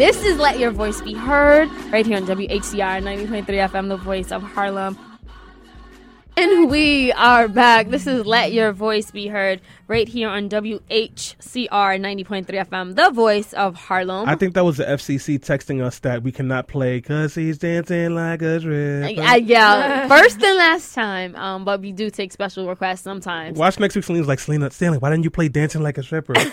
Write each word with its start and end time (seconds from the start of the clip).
This 0.00 0.24
is 0.24 0.38
Let 0.38 0.58
Your 0.58 0.70
Voice 0.70 1.02
Be 1.02 1.12
Heard 1.12 1.70
right 1.92 2.06
here 2.06 2.16
on 2.16 2.24
WHCR 2.24 3.02
90.3 3.02 3.44
FM, 3.44 3.88
the 3.88 3.98
voice 3.98 4.32
of 4.32 4.42
Harlem. 4.42 4.96
And 6.42 6.70
we 6.70 7.12
are 7.12 7.48
back. 7.48 7.90
This 7.90 8.06
is 8.06 8.24
Let 8.24 8.50
Your 8.50 8.72
Voice 8.72 9.10
Be 9.10 9.26
Heard 9.26 9.60
right 9.88 10.08
here 10.08 10.30
on 10.30 10.48
WHCR 10.48 10.80
90.3 11.68 12.46
FM, 12.46 12.94
the 12.96 13.10
voice 13.10 13.52
of 13.52 13.74
Harlem. 13.74 14.26
I 14.26 14.36
think 14.36 14.54
that 14.54 14.64
was 14.64 14.78
the 14.78 14.84
FCC 14.84 15.38
texting 15.38 15.84
us 15.84 15.98
that 15.98 16.22
we 16.22 16.32
cannot 16.32 16.66
play 16.66 16.96
because 16.96 17.34
he's 17.34 17.58
dancing 17.58 18.14
like 18.14 18.40
a. 18.40 18.56
Uh, 18.56 19.34
yeah, 19.34 20.08
first 20.08 20.42
and 20.42 20.56
last 20.56 20.94
time. 20.94 21.36
Um, 21.36 21.66
but 21.66 21.82
we 21.82 21.92
do 21.92 22.08
take 22.08 22.32
special 22.32 22.66
requests 22.66 23.02
sometimes. 23.02 23.58
Watch 23.58 23.78
next 23.78 23.94
week. 23.94 24.06
Selena's 24.06 24.26
like, 24.26 24.40
Selena, 24.40 24.70
Stanley, 24.70 24.96
why 24.96 25.10
didn't 25.10 25.24
you 25.24 25.30
play 25.30 25.50
dancing 25.50 25.82
like 25.82 25.98
a 25.98 26.02
stripper? 26.02 26.32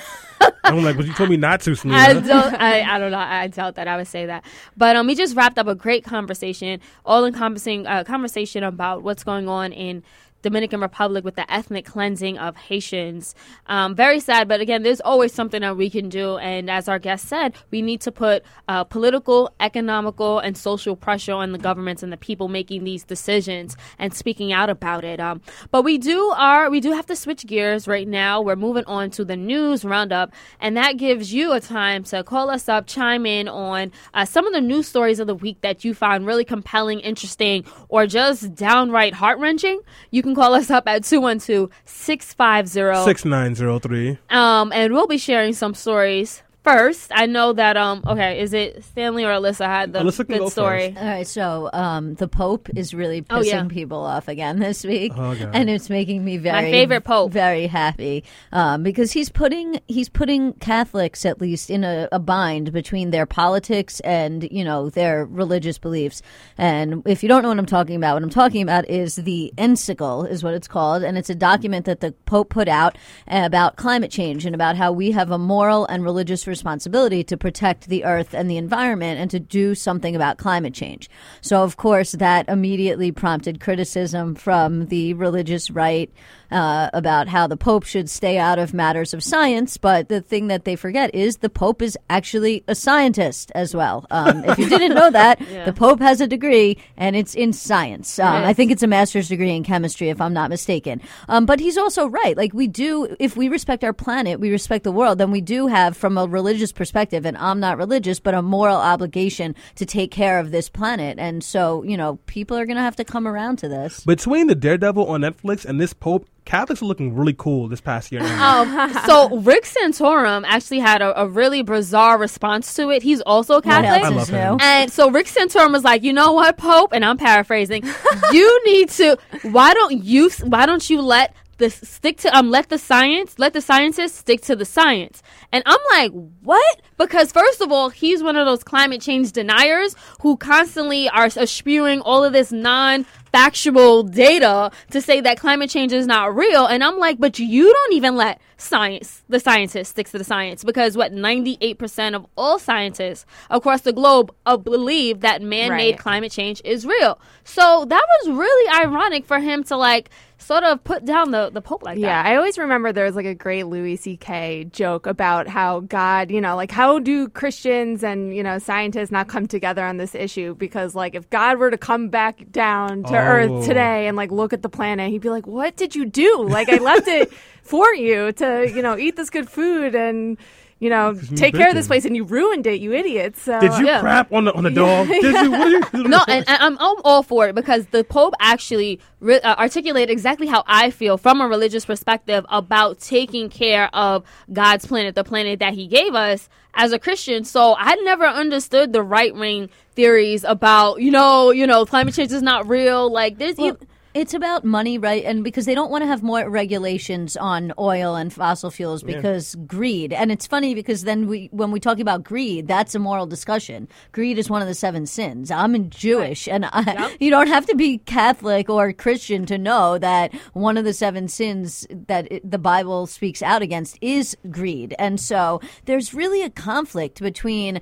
I'm 0.67 0.83
like, 0.83 0.97
but 0.97 1.05
you 1.05 1.13
told 1.13 1.29
me 1.29 1.37
not 1.37 1.61
to, 1.61 1.75
Selena. 1.75 1.99
I 1.99 2.13
don't. 2.13 2.53
I, 2.55 2.95
I 2.95 2.99
don't 2.99 3.11
know. 3.11 3.17
I 3.17 3.47
doubt 3.47 3.75
that 3.75 3.87
I 3.87 3.97
would 3.97 4.07
say 4.07 4.25
that. 4.25 4.43
But 4.75 4.95
um, 4.95 5.07
we 5.07 5.15
just 5.15 5.35
wrapped 5.35 5.57
up 5.57 5.67
a 5.67 5.75
great 5.75 6.03
conversation, 6.03 6.81
all 7.05 7.25
encompassing 7.25 7.87
uh, 7.87 8.03
conversation 8.03 8.63
about 8.63 9.03
what's 9.03 9.23
going 9.23 9.47
on 9.47 9.71
in 9.77 10.03
Dominican 10.47 10.79
Republic 10.79 11.25
with 11.25 11.35
the 11.35 11.51
ethnic 11.51 11.85
cleansing 11.85 12.37
of 12.37 12.55
Haitians. 12.55 13.35
Um, 13.65 13.95
very 13.95 14.21
sad, 14.21 14.47
but 14.47 14.61
again, 14.61 14.81
there's 14.81 15.01
always 15.01 15.33
something 15.33 15.61
that 15.61 15.75
we 15.75 15.89
can 15.89 16.07
do. 16.07 16.37
And 16.37 16.69
as 16.69 16.87
our 16.87 16.99
guest 16.99 17.27
said, 17.27 17.53
we 17.69 17.81
need 17.81 17.99
to 18.01 18.11
put 18.13 18.43
uh, 18.69 18.85
political, 18.85 19.51
economical, 19.59 20.39
and 20.39 20.57
social 20.57 20.95
pressure 20.95 21.33
on 21.33 21.51
the 21.51 21.57
governments 21.57 22.01
and 22.01 22.13
the 22.13 22.17
people 22.17 22.47
making 22.47 22.85
these 22.85 23.03
decisions 23.03 23.75
and 23.99 24.13
speaking 24.13 24.53
out 24.53 24.69
about 24.69 25.03
it. 25.03 25.19
Um, 25.19 25.41
but 25.69 25.81
we 25.81 25.97
do 25.97 26.29
are 26.37 26.69
we 26.69 26.79
do 26.79 26.93
have 26.93 27.05
to 27.07 27.15
switch 27.15 27.45
gears 27.45 27.85
right 27.85 28.07
now. 28.07 28.41
We're 28.41 28.55
moving 28.55 28.85
on 28.85 29.09
to 29.11 29.25
the 29.25 29.35
news 29.35 29.83
roundup, 29.83 30.31
and 30.61 30.77
that 30.77 30.95
gives 30.95 31.33
you 31.33 31.51
a 31.51 31.59
time 31.59 32.05
to 32.05 32.23
call 32.23 32.49
us 32.49 32.69
up, 32.69 32.87
chime 32.87 33.25
in 33.25 33.49
on 33.49 33.91
uh, 34.13 34.23
some 34.23 34.47
of 34.47 34.53
the 34.53 34.61
news 34.61 34.87
stories 34.87 35.19
of 35.19 35.27
the 35.27 35.35
week 35.35 35.59
that 35.59 35.83
you 35.83 35.93
found 35.93 36.25
really 36.25 36.45
compelling, 36.45 37.01
interesting, 37.01 37.65
or 37.89 38.07
just 38.07 38.55
downright 38.55 39.13
heart 39.13 39.39
wrenching. 39.39 39.81
You 40.11 40.23
can 40.23 40.36
call 40.37 40.53
us 40.53 40.69
up 40.69 40.87
at 40.87 41.03
212 41.03 41.69
650 41.85 43.03
6903. 43.05 44.17
um, 44.29 44.71
and 44.71 44.93
we'll 44.93 45.07
be 45.07 45.17
sharing 45.17 45.53
some 45.53 45.73
stories. 45.73 46.43
First, 46.67 47.13
I 47.15 47.27
know 47.27 47.53
that 47.53 47.77
um 47.77 48.03
okay, 48.05 48.41
is 48.41 48.51
it 48.53 48.83
Stanley 48.83 49.23
or 49.23 49.29
Alyssa 49.29 49.65
had 49.65 49.93
the 49.93 49.99
Alyssa 49.99 50.17
can 50.17 50.25
good 50.27 50.39
go 50.39 50.49
story? 50.49 50.89
first. 50.89 50.97
All 51.01 51.07
right, 51.07 51.25
so 51.27 51.69
um, 51.71 52.15
the 52.15 52.27
Pope 52.27 52.67
is 52.75 52.93
really 52.93 53.21
pissing 53.21 53.37
Oh, 53.37 53.41
yeah. 53.41 53.63
people 53.69 53.99
off 53.99 54.27
again 54.27 54.59
this 54.59 54.83
week, 54.83 55.13
Oh, 55.15 55.33
God. 55.33 55.51
and 55.53 55.69
it's 55.69 55.89
making 55.89 56.25
me 56.25 56.35
very 56.35 56.63
my 56.65 56.71
favorite 56.71 57.05
Pope. 57.05 57.31
very 57.31 57.67
happy 57.67 58.25
um, 58.51 58.83
because 58.83 59.13
he's 59.13 59.29
putting 59.29 59.79
he's 59.87 60.09
putting 60.09 60.51
Catholics 60.55 61.25
at 61.25 61.39
least 61.39 61.69
in 61.69 61.85
a, 61.85 62.09
a 62.11 62.19
bind 62.19 62.73
between 62.73 63.11
their 63.11 63.25
politics 63.25 64.01
and 64.01 64.43
you 64.51 64.65
know 64.65 64.89
their 64.89 65.23
religious 65.25 65.77
beliefs. 65.77 66.21
And 66.57 67.01
if 67.05 67.23
you 67.23 67.29
don't 67.29 67.43
know 67.43 67.47
what 67.49 67.59
I'm 67.59 67.65
talking 67.65 67.95
about, 67.95 68.15
what 68.15 68.23
I'm 68.23 68.29
talking 68.29 68.61
about 68.61 68.89
is 68.89 69.15
the 69.15 69.53
encycle, 69.57 70.25
is 70.25 70.43
what 70.43 70.53
it's 70.53 70.67
called, 70.67 71.03
and 71.03 71.17
it's 71.17 71.29
a 71.29 71.35
document 71.35 71.85
that 71.85 72.01
the 72.01 72.11
Pope 72.25 72.49
put 72.49 72.67
out 72.67 72.97
about 73.27 73.77
climate 73.77 74.11
change 74.11 74.45
and 74.45 74.53
about 74.53 74.75
how 74.75 74.91
we 74.91 75.11
have 75.11 75.31
a 75.31 75.37
moral 75.37 75.85
and 75.85 76.03
religious 76.03 76.45
responsibility 76.57 77.23
to 77.23 77.37
protect 77.37 77.87
the 77.87 78.03
earth 78.03 78.33
and 78.33 78.49
the 78.49 78.57
environment 78.57 79.19
and 79.19 79.29
to 79.29 79.39
do 79.39 79.75
something 79.75 80.15
about 80.15 80.39
climate 80.39 80.73
change. 80.73 81.07
So, 81.41 81.63
of 81.63 81.77
course, 81.77 82.13
that 82.13 82.49
immediately 82.49 83.11
prompted 83.11 83.59
criticism 83.59 84.33
from 84.33 84.87
the 84.87 85.13
religious 85.13 85.69
right 85.69 86.11
uh, 86.51 86.89
about 86.93 87.27
how 87.27 87.47
the 87.47 87.57
Pope 87.57 87.83
should 87.85 88.09
stay 88.09 88.37
out 88.37 88.59
of 88.59 88.73
matters 88.73 89.13
of 89.13 89.23
science. 89.23 89.77
But 89.77 90.09
the 90.09 90.21
thing 90.21 90.47
that 90.47 90.65
they 90.65 90.75
forget 90.75 91.13
is 91.13 91.37
the 91.37 91.49
Pope 91.49 91.81
is 91.81 91.97
actually 92.09 92.63
a 92.67 92.75
scientist 92.75 93.51
as 93.55 93.75
well. 93.75 94.05
Um, 94.11 94.43
if 94.45 94.57
you 94.57 94.69
didn't 94.69 94.95
know 94.95 95.11
that, 95.11 95.39
the 95.65 95.73
Pope 95.73 95.99
has 95.99 96.21
a 96.21 96.27
degree 96.27 96.77
and 96.95 97.15
it's 97.15 97.35
in 97.35 97.53
science. 97.53 98.19
Um, 98.19 98.43
I 98.43 98.53
think 98.53 98.71
it's 98.71 98.83
a 98.83 98.87
master's 98.87 99.29
degree 99.29 99.55
in 99.55 99.63
chemistry, 99.63 100.09
if 100.09 100.21
I'm 100.21 100.33
not 100.33 100.49
mistaken. 100.49 101.01
Um, 101.27 101.45
but 101.45 101.59
he's 101.59 101.77
also 101.77 102.07
right. 102.07 102.35
Like, 102.35 102.53
we 102.53 102.67
do, 102.67 103.15
if 103.19 103.35
we 103.35 103.49
respect 103.49 103.83
our 103.83 103.93
planet, 103.93 104.39
we 104.39 104.51
respect 104.51 104.83
the 104.83 104.91
world, 104.91 105.17
then 105.17 105.31
we 105.31 105.41
do 105.41 105.67
have, 105.67 105.95
from 105.97 106.17
a 106.17 106.27
religious 106.27 106.71
perspective, 106.71 107.25
and 107.25 107.37
I'm 107.37 107.59
not 107.59 107.77
religious, 107.77 108.19
but 108.19 108.33
a 108.33 108.41
moral 108.41 108.77
obligation 108.77 109.55
to 109.75 109.85
take 109.85 110.11
care 110.11 110.39
of 110.39 110.51
this 110.51 110.69
planet. 110.69 111.19
And 111.19 111.43
so, 111.43 111.83
you 111.83 111.97
know, 111.97 112.19
people 112.25 112.57
are 112.57 112.65
going 112.65 112.77
to 112.77 112.83
have 112.83 112.95
to 112.97 113.05
come 113.05 113.27
around 113.27 113.57
to 113.57 113.67
this. 113.67 114.03
Between 114.05 114.47
the 114.47 114.55
Daredevil 114.55 115.05
on 115.05 115.21
Netflix 115.21 115.65
and 115.65 115.79
this 115.79 115.93
Pope, 115.93 116.27
Catholics 116.47 116.81
are 116.81 116.85
looking 116.85 117.13
really 117.13 117.33
cool 117.37 117.67
this 117.67 117.81
past 117.81 118.11
year. 118.11 118.21
Now. 118.21 118.47
Um, 118.57 118.93
so 119.05 119.37
Rick 119.39 119.65
Santorum 119.65 120.43
actually 120.47 120.79
had 120.79 121.01
a, 121.01 121.21
a 121.21 121.27
really 121.27 121.61
bizarre 121.61 122.17
response 122.17 122.73
to 122.75 122.89
it. 122.89 123.03
He's 123.03 123.19
also 123.21 123.55
What 123.55 123.65
Catholic. 123.65 124.03
else 124.03 124.05
I 124.05 124.15
love 124.15 124.29
him. 124.29 124.57
And 124.61 124.91
so 124.91 125.11
Rick 125.11 125.27
Santorum 125.27 125.73
was 125.73 125.83
like, 125.83 126.03
you 126.03 126.13
know 126.13 126.31
what, 126.31 126.57
Pope, 126.57 126.93
and 126.93 127.03
I'm 127.03 127.17
paraphrasing. 127.17 127.83
you 128.31 128.61
need 128.65 128.89
to. 128.91 129.17
Why 129.43 129.73
don't 129.73 130.03
you? 130.03 130.29
Why 130.43 130.65
don't 130.65 130.89
you 130.89 131.01
let 131.01 131.35
the 131.57 131.69
stick 131.69 132.17
to 132.17 132.35
um 132.37 132.49
let 132.49 132.69
the 132.69 132.77
science 132.77 133.37
let 133.39 133.53
the 133.53 133.61
scientists 133.61 134.15
stick 134.17 134.41
to 134.41 134.55
the 134.55 134.65
science? 134.65 135.21
And 135.51 135.63
I'm 135.65 135.79
like, 135.91 136.11
what? 136.43 136.81
Because 136.97 137.31
first 137.31 137.61
of 137.61 137.71
all, 137.71 137.89
he's 137.89 138.23
one 138.23 138.35
of 138.35 138.45
those 138.45 138.63
climate 138.63 139.01
change 139.01 139.31
deniers 139.31 139.95
who 140.21 140.37
constantly 140.37 141.09
are 141.09 141.29
spewing 141.29 142.01
all 142.01 142.23
of 142.23 142.33
this 142.33 142.51
non 142.51 143.05
factual 143.31 144.03
data 144.03 144.71
to 144.89 144.99
say 145.01 145.21
that 145.21 145.37
climate 145.39 145.69
change 145.69 145.93
is 145.93 146.07
not 146.07 146.35
real. 146.35 146.65
And 146.65 146.83
I'm 146.83 146.97
like, 146.97 147.19
but 147.19 147.37
you 147.37 147.71
don't 147.71 147.93
even 147.93 148.15
let 148.15 148.41
science, 148.57 149.23
the 149.29 149.39
scientists, 149.39 149.89
stick 149.89 150.09
to 150.09 150.17
the 150.17 150.23
science 150.23 150.63
because 150.63 150.97
what 150.97 151.11
98% 151.11 152.15
of 152.15 152.25
all 152.35 152.57
scientists 152.57 153.25
across 153.51 153.81
the 153.81 153.93
globe 153.93 154.33
uh, 154.45 154.57
believe 154.57 155.19
that 155.21 155.41
man 155.41 155.71
made 155.71 155.91
Right. 155.91 155.99
climate 155.99 156.31
change 156.31 156.61
is 156.65 156.85
real. 156.85 157.19
So 157.43 157.85
that 157.85 158.05
was 158.23 158.35
really 158.35 158.85
ironic 158.85 159.25
for 159.25 159.39
him 159.39 159.63
to 159.65 159.77
like 159.77 160.09
sort 160.39 160.63
of 160.63 160.83
put 160.83 161.03
down 161.03 161.31
the, 161.31 161.49
the 161.49 161.61
Pope 161.61 161.83
like 161.83 161.97
Yeah, 161.97 162.21
that. 162.23 162.29
Yeah, 162.29 162.33
I 162.33 162.37
always 162.37 162.57
remember 162.57 162.93
there 162.93 163.05
was 163.05 163.15
like 163.15 163.25
a 163.25 163.33
great 163.35 163.63
Louis 163.67 163.95
C.K. 163.95 164.65
joke 164.71 165.07
about 165.07 165.47
how 165.47 165.79
God, 165.81 166.29
you 166.31 166.39
know, 166.41 166.55
like 166.55 166.71
how 166.71 166.99
do 166.99 167.27
Christians 167.29 168.03
and, 168.03 168.35
you 168.35 168.43
know, 168.43 168.59
scientists 168.59 169.11
not 169.11 169.27
come 169.27 169.47
together 169.47 169.83
on 169.83 169.97
this 169.97 170.13
issue? 170.15 170.55
Because, 170.55 170.93
like, 170.95 171.15
if 171.15 171.29
God 171.29 171.57
were 171.57 171.71
to 171.71 171.77
come 171.77 172.09
back 172.09 172.51
down 172.51 173.03
to 173.03 173.13
Oh. 173.13 173.15
Earth 173.15 173.65
today 173.65 174.07
and, 174.07 174.15
like, 174.15 174.31
look 174.31 174.53
at 174.53 174.61
the 174.61 174.69
planet, 174.69 175.09
he'd 175.11 175.21
be 175.21 175.29
like, 175.29 175.47
what 175.47 175.75
did 175.75 175.95
you 175.95 176.05
do? 176.05 176.47
Like, 176.47 176.69
I 176.69 176.77
left 176.77 177.07
it 177.07 177.31
for 177.63 177.93
you 177.93 178.31
to, 178.33 178.71
you 178.73 178.81
know, 178.81 178.97
eat 178.97 179.15
this 179.15 179.29
good 179.29 179.49
food 179.49 179.95
and, 179.95 180.37
you 180.79 180.91
know, 180.91 181.19
take 181.35 181.55
care 181.55 181.69
of 181.69 181.75
this 181.75 181.87
place 181.87 182.05
and 182.05 182.15
you 182.15 182.23
ruined 182.23 182.67
it, 182.67 182.79
you 182.79 182.93
idiots. 182.93 183.41
So, 183.41 183.59
Did 183.59 183.73
you 183.79 183.87
yeah. 183.87 183.99
crap 183.99 184.31
on 184.31 184.45
the 184.45 184.53
on 184.53 184.63
the 184.63 184.69
dog? 184.69 185.07
Did 185.07 185.23
you? 185.23 185.51
What 185.51 185.91
did 185.91 185.93
you 185.93 186.07
No, 186.07 186.23
and, 186.27 186.47
and 186.47 186.63
I'm, 186.63 186.77
I'm 186.79 186.97
all 187.03 187.23
for 187.23 187.47
it 187.47 187.55
because 187.55 187.87
the 187.87 188.03
Pope 188.03 188.35
actually 188.39 188.99
re- 189.19 189.41
uh, 189.41 189.55
articulated 189.55 190.11
exactly 190.11 190.45
how 190.45 190.63
I 190.67 190.91
feel 190.91 191.17
from 191.17 191.41
a 191.41 191.47
religious 191.47 191.83
perspective 191.85 192.45
about 192.49 192.99
taking 192.99 193.49
care 193.49 193.89
of 193.95 194.23
God's 194.53 194.85
planet, 194.85 195.15
the 195.15 195.23
planet 195.23 195.59
that 195.59 195.73
He 195.73 195.87
gave 195.87 196.13
us 196.13 196.47
as 196.75 196.91
a 196.91 196.99
Christian. 196.99 197.43
So 197.43 197.75
I 197.77 197.95
never 197.95 198.25
understood 198.25 198.93
the 198.93 199.01
right 199.01 199.33
wing 199.33 199.69
theories 199.93 200.43
about 200.43 201.01
you 201.01 201.09
know 201.09 201.49
you 201.49 201.65
know 201.65 201.85
climate 201.85 202.13
change 202.13 202.31
is 202.31 202.43
not 202.43 202.67
real. 202.67 203.11
Like 203.11 203.39
there's 203.39 203.57
Well, 203.57 203.77
it's 204.17 204.33
about 204.33 204.65
money, 204.65 204.97
right? 204.97 205.23
And 205.23 205.43
because 205.43 205.67
they 205.67 205.75
don't 205.75 205.91
want 205.91 206.01
to 206.01 206.07
have 206.07 206.23
more 206.23 206.49
regulations 206.49 207.37
on 207.37 207.71
oil 207.77 208.15
and 208.15 208.33
fossil 208.33 208.71
fuels 208.71 209.03
because 209.03 209.53
greed. 209.67 210.11
And 210.11 210.31
it's 210.31 210.47
funny 210.47 210.73
because 210.73 211.03
then 211.03 211.27
we, 211.27 211.49
when 211.51 211.69
we 211.69 211.79
talk 211.79 211.99
about 211.99 212.23
greed, 212.23 212.67
that's 212.67 212.95
a 212.95 212.99
moral 212.99 213.27
discussion. 213.27 213.87
Greed 214.13 214.39
is 214.39 214.49
one 214.49 214.63
of 214.63 214.67
the 214.67 214.73
seven 214.73 215.05
sins. 215.05 215.51
I'm 215.51 215.75
in 215.75 215.91
Jewish, 215.91 216.47
and 216.47 216.65
I, 216.65 217.15
you 217.19 217.29
don't 217.29 217.47
have 217.47 217.67
to 217.67 217.75
be 217.75 217.99
Catholic 217.99 218.71
or 218.71 218.91
Christian 218.91 219.45
to 219.45 219.57
know 219.59 219.99
that 219.99 220.33
one 220.53 220.77
of 220.77 220.83
the 220.83 220.93
seven 220.93 221.27
sins 221.27 221.85
that 221.91 222.31
it, 222.31 222.49
the 222.49 222.57
Bible 222.57 223.05
speaks 223.05 223.43
out 223.43 223.61
against 223.61 223.99
is 224.01 224.35
greed. 224.49 224.95
And 224.97 225.19
so 225.19 225.61
there's 225.85 226.15
really 226.15 226.41
a 226.41 226.49
conflict 226.49 227.21
between 227.21 227.81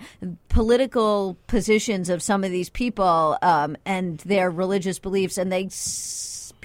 political 0.50 1.38
positions 1.48 2.10
of 2.10 2.22
some 2.22 2.44
of 2.44 2.52
these 2.52 2.70
people 2.70 3.38
um, 3.42 3.78
and 3.86 4.20
their 4.20 4.52
religious 4.52 5.00
beliefs, 5.00 5.38
and 5.38 5.50
they 5.50 5.70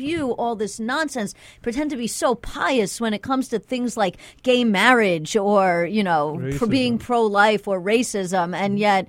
spew 0.00 0.32
all 0.32 0.56
this 0.56 0.80
nonsense, 0.80 1.34
pretend 1.62 1.90
to 1.90 1.96
be 1.96 2.06
so 2.06 2.34
pious 2.34 3.00
when 3.00 3.12
it 3.12 3.22
comes 3.22 3.48
to 3.48 3.58
things 3.58 3.96
like 3.96 4.16
gay 4.42 4.64
marriage 4.64 5.36
or 5.36 5.84
you 5.84 6.02
know 6.02 6.40
being 6.68 6.98
pro-life 6.98 7.68
or 7.68 7.80
racism, 7.80 8.54
and 8.54 8.78
yet 8.78 9.06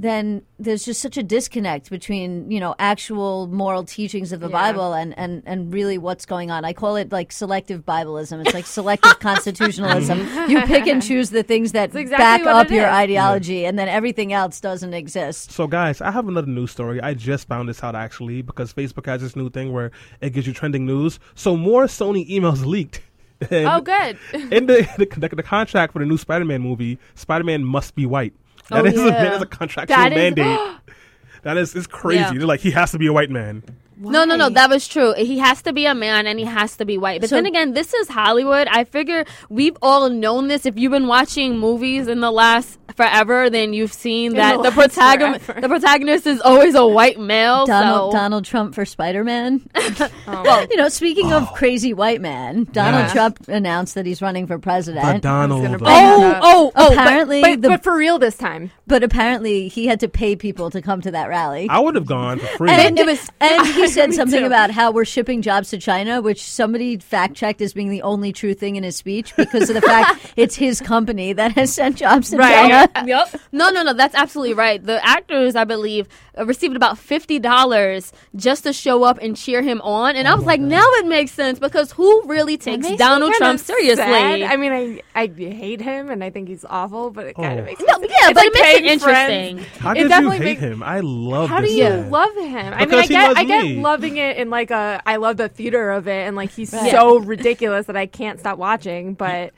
then 0.00 0.42
there's 0.60 0.84
just 0.84 1.00
such 1.00 1.16
a 1.16 1.24
disconnect 1.24 1.90
between 1.90 2.48
you 2.52 2.60
know 2.60 2.76
actual 2.78 3.48
moral 3.48 3.82
teachings 3.82 4.32
of 4.32 4.38
the 4.38 4.48
Bible 4.48 4.92
and, 4.92 5.12
and 5.18 5.42
and 5.44 5.74
really 5.74 5.98
what's 5.98 6.24
going 6.24 6.52
on. 6.52 6.64
I 6.64 6.72
call 6.72 6.94
it 6.94 7.10
like 7.10 7.32
selective 7.32 7.84
Bibleism. 7.84 8.40
It's 8.44 8.54
like 8.54 8.64
selective 8.64 9.18
constitutionalism. 9.20 10.20
Mm-hmm. 10.20 10.50
You 10.52 10.60
pick 10.62 10.86
and 10.86 11.02
choose 11.02 11.30
the 11.30 11.42
things 11.42 11.72
that 11.72 11.96
exactly 11.96 12.16
back 12.16 12.46
up 12.46 12.70
your 12.70 12.86
is. 12.86 12.92
ideology, 12.92 13.66
and 13.66 13.76
then 13.76 13.88
everything 13.88 14.32
else 14.32 14.60
doesn't 14.60 14.94
exist. 14.94 15.50
So, 15.50 15.66
guys, 15.66 16.00
I 16.00 16.12
have 16.12 16.28
another 16.28 16.46
news 16.46 16.70
story. 16.70 17.00
I 17.00 17.14
just 17.14 17.48
found 17.48 17.68
this 17.68 17.82
out 17.82 17.96
actually 17.96 18.42
because 18.42 18.72
Facebook 18.72 19.06
has 19.06 19.20
this 19.20 19.34
new 19.34 19.50
thing 19.50 19.72
where 19.72 19.90
it 20.20 20.30
gives 20.30 20.46
you 20.46 20.52
trending 20.52 20.86
news. 20.86 21.18
So, 21.34 21.56
more 21.56 21.86
Sony 21.86 22.28
emails 22.30 22.64
leaked. 22.74 23.00
Oh, 23.42 23.46
and 23.50 23.66
Oh, 23.66 23.80
good. 23.80 24.18
In 24.52 24.66
the, 24.66 24.88
the, 24.98 25.06
the, 25.06 25.28
the 25.28 25.42
contract 25.42 25.92
for 25.92 25.98
the 25.98 26.06
new 26.06 26.18
Spider 26.18 26.44
Man 26.44 26.60
movie, 26.60 26.98
Spider 27.16 27.44
Man 27.44 27.64
must 27.64 27.96
be 27.96 28.06
white. 28.06 28.34
That 28.70 28.84
Oh, 28.84 28.88
is 28.88 28.94
a, 29.00 29.04
yeah. 29.04 29.10
that 29.10 29.34
is 29.34 29.42
a 29.42 29.46
contractual 29.46 29.96
That 29.96 30.12
is- 30.12 30.16
mandate. 30.16 30.58
that 31.42 31.56
is 31.56 31.74
it's 31.74 31.86
crazy. 31.86 32.20
Yeah. 32.20 32.32
They're 32.32 32.46
like 32.46 32.60
he 32.60 32.70
has 32.72 32.90
to 32.92 32.98
be 32.98 33.06
a 33.06 33.12
white 33.12 33.30
man. 33.30 33.62
No, 34.00 34.24
no, 34.24 34.36
no. 34.36 34.48
That 34.48 34.70
was 34.70 34.86
true. 34.86 35.12
He 35.16 35.38
has 35.38 35.60
to 35.62 35.72
be 35.72 35.84
a 35.84 35.94
man 35.94 36.28
and 36.28 36.38
he 36.38 36.44
has 36.44 36.76
to 36.76 36.84
be 36.84 36.96
white. 36.98 37.20
But 37.20 37.30
So- 37.30 37.36
then 37.36 37.46
again, 37.46 37.72
this 37.72 37.92
is 37.94 38.08
Hollywood. 38.08 38.68
I 38.70 38.84
figure 38.84 39.24
we've 39.48 39.76
all 39.82 40.08
known 40.08 40.46
this. 40.48 40.66
If 40.66 40.78
you've 40.78 40.92
been 40.92 41.08
watching 41.08 41.58
movies 41.58 42.06
in 42.06 42.20
the 42.20 42.30
last 42.30 42.78
forever, 42.98 43.48
then 43.48 43.72
you've 43.72 43.92
seen 43.92 44.34
that 44.34 44.56
the 44.56 44.64
the, 44.64 44.70
protagonist, 44.72 45.46
the 45.46 45.68
protagonist 45.68 46.26
is 46.26 46.40
always 46.40 46.74
a 46.74 46.84
white 46.84 47.18
male. 47.18 47.64
Donald 47.64 48.10
so. 48.12 48.18
Donald 48.18 48.44
Trump 48.44 48.74
for 48.74 48.84
Spider 48.84 49.22
Man. 49.22 49.62
Oh. 49.76 50.10
well, 50.26 50.66
you 50.68 50.76
know, 50.76 50.88
speaking 50.88 51.32
of 51.32 51.52
crazy 51.54 51.94
white 51.94 52.20
man, 52.20 52.64
Donald 52.72 53.04
Yes. 53.04 53.12
Trump 53.12 53.48
announced 53.48 53.94
that 53.94 54.04
he's 54.04 54.20
running 54.20 54.48
for 54.48 54.56
The 54.56 54.62
president. 54.62 55.22
Donald. 55.22 55.62
gonna 55.62 55.76
uh, 55.76 55.78
bring 55.78 55.90
Oh, 55.90 56.40
oh, 56.42 56.72
oh! 56.74 56.92
apparently, 56.92 57.40
but, 57.40 57.62
the, 57.62 57.68
but 57.68 57.84
for 57.84 57.96
real 57.96 58.18
this 58.18 58.36
time. 58.36 58.72
but 58.88 59.04
apparently 59.04 59.68
he 59.68 59.86
had 59.86 60.00
to 60.00 60.08
pay 60.08 60.34
people 60.34 60.68
to 60.70 60.82
come 60.82 61.00
to 61.02 61.12
that 61.12 61.28
rally. 61.28 61.68
I 61.70 61.78
would 61.78 61.94
have 61.94 62.06
gone 62.06 62.40
for 62.40 62.46
free. 62.58 62.70
And, 62.70 62.98
It 62.98 63.06
was- 63.06 63.30
and 63.40 63.64
he 63.74 63.86
said 63.86 64.12
something 64.12 64.40
too. 64.40 64.46
about 64.46 64.72
how 64.72 64.90
we're 64.90 65.04
shipping 65.04 65.40
jobs 65.40 65.70
to 65.70 65.78
China, 65.78 66.20
which 66.20 66.42
somebody 66.42 66.96
fact 66.98 67.34
checked 67.36 67.60
as 67.60 67.72
being 67.74 67.90
the 67.90 68.02
only 68.02 68.32
true 68.32 68.54
thing 68.54 68.74
in 68.74 68.82
his 68.82 68.96
speech 68.96 69.36
because 69.36 69.70
of 69.70 69.74
the 69.74 69.82
fact 69.82 70.32
it's 70.36 70.56
his 70.56 70.80
company 70.80 71.32
that 71.32 71.52
has 71.52 71.72
sent 71.72 71.96
jobs 71.96 72.30
to 72.30 72.36
Right. 72.38 72.54
China. 72.54 72.87
yep. 73.06 73.28
No, 73.52 73.70
no, 73.70 73.82
no. 73.82 73.92
That's 73.92 74.14
absolutely 74.14 74.54
right. 74.54 74.82
The 74.82 75.04
actors, 75.06 75.56
I 75.56 75.64
believe, 75.64 76.08
uh, 76.38 76.46
received 76.46 76.76
about 76.76 76.98
fifty 76.98 77.38
dollars 77.38 78.12
just 78.36 78.64
to 78.64 78.72
show 78.72 79.02
up 79.04 79.18
and 79.20 79.36
cheer 79.36 79.62
him 79.62 79.80
on, 79.82 80.16
and 80.16 80.26
I 80.28 80.34
was 80.34 80.44
like, 80.44 80.60
now 80.60 80.84
it 80.84 81.06
makes 81.06 81.32
sense 81.32 81.58
because 81.58 81.92
who 81.92 82.22
really 82.26 82.56
takes 82.56 82.88
Donald 82.96 83.32
Trump 83.34 83.60
seriously? 83.60 83.96
sad. 84.04 84.42
I 84.42 84.56
mean, 84.56 84.72
I 84.72 85.00
I 85.14 85.26
hate 85.26 85.80
him 85.80 86.10
and 86.10 86.22
I 86.24 86.30
think 86.30 86.48
he's 86.48 86.64
awful, 86.68 87.10
but 87.10 87.26
it 87.26 87.34
kind 87.36 87.58
Oh. 87.58 87.62
of 87.62 87.64
makes 87.66 87.80
no, 87.86 87.98
me 87.98 88.08
yeah, 88.08 88.28
It's 88.30 88.34
but 88.34 88.36
like 88.36 88.46
it 88.46 88.52
makes 88.54 88.58
it 88.58 88.82
paying 88.82 88.98
friends. 88.98 89.48
interesting. 89.58 89.82
How 89.82 89.92
it 89.92 89.98
you 89.98 90.30
hate 90.30 90.40
make- 90.40 90.58
him? 90.58 90.82
I 90.82 91.00
love 91.00 91.48
How 91.48 91.60
do 91.60 91.70
you 91.70 91.84
man. 91.84 92.10
love 92.10 92.34
him? 92.36 92.74
I 92.74 92.86
mean, 92.86 92.94
I 92.94 93.06
get, 93.06 93.36
I 93.36 93.44
get 93.44 93.64
me. 93.64 93.80
loving 93.80 94.16
it 94.16 94.36
in 94.36 94.50
like 94.50 94.70
a, 94.70 95.02
I 95.06 95.16
love 95.16 95.36
the 95.36 95.48
theater 95.48 95.90
of 95.90 96.06
it, 96.08 96.26
and 96.26 96.36
like 96.36 96.50
he's 96.50 96.72
Right. 96.72 96.90
so 96.90 97.18
ridiculous 97.18 97.86
that 97.86 97.96
I 97.96 98.06
can't 98.06 98.38
stop 98.38 98.58
watching. 98.58 99.14
But 99.14 99.52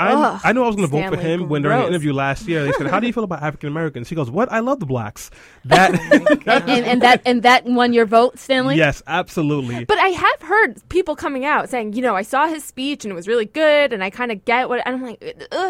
I, 0.00 0.12
Ugh, 0.14 0.40
I 0.42 0.52
knew 0.52 0.62
I 0.62 0.66
was 0.66 0.76
going 0.76 0.88
to 0.88 0.90
vote 0.90 1.08
for 1.10 1.20
Stanley, 1.20 1.44
him 1.44 1.48
when 1.50 1.60
during 1.62 1.76
an 1.76 1.82
gross. 1.82 1.90
interview 1.90 2.12
last 2.14 2.48
year 2.48 2.64
they 2.64 2.72
said, 2.72 2.86
"How 2.86 3.00
do 3.00 3.06
you 3.06 3.12
feel 3.12 3.24
about 3.24 3.42
African 3.42 3.68
Americans?" 3.68 4.08
He 4.08 4.14
goes, 4.14 4.30
"What? 4.30 4.50
I 4.50 4.60
love 4.60 4.80
the 4.80 4.86
blacks." 4.86 5.30
Oh 5.62 5.68
that, 5.68 5.94
and, 6.68 6.84
and 6.86 7.02
that 7.02 7.20
and 7.26 7.42
that 7.42 7.64
won 7.66 7.92
your 7.92 8.06
vote, 8.06 8.38
Stanley. 8.38 8.76
yes, 8.76 9.02
absolutely. 9.06 9.84
but 9.84 9.98
I 9.98 10.08
have 10.08 10.40
heard 10.42 10.80
people 10.88 11.14
coming 11.16 11.44
out 11.44 11.68
saying, 11.68 11.92
you 11.92 12.02
know, 12.02 12.16
I 12.16 12.22
saw 12.22 12.46
his 12.46 12.64
speech 12.64 13.04
and 13.04 13.12
it 13.12 13.14
was 13.14 13.28
really 13.28 13.44
good, 13.44 13.92
and 13.92 14.02
I 14.02 14.08
kind 14.10 14.32
of 14.32 14.44
get 14.44 14.68
what. 14.70 14.80
And 14.86 14.96
I'm 14.96 15.02
like, 15.02 15.22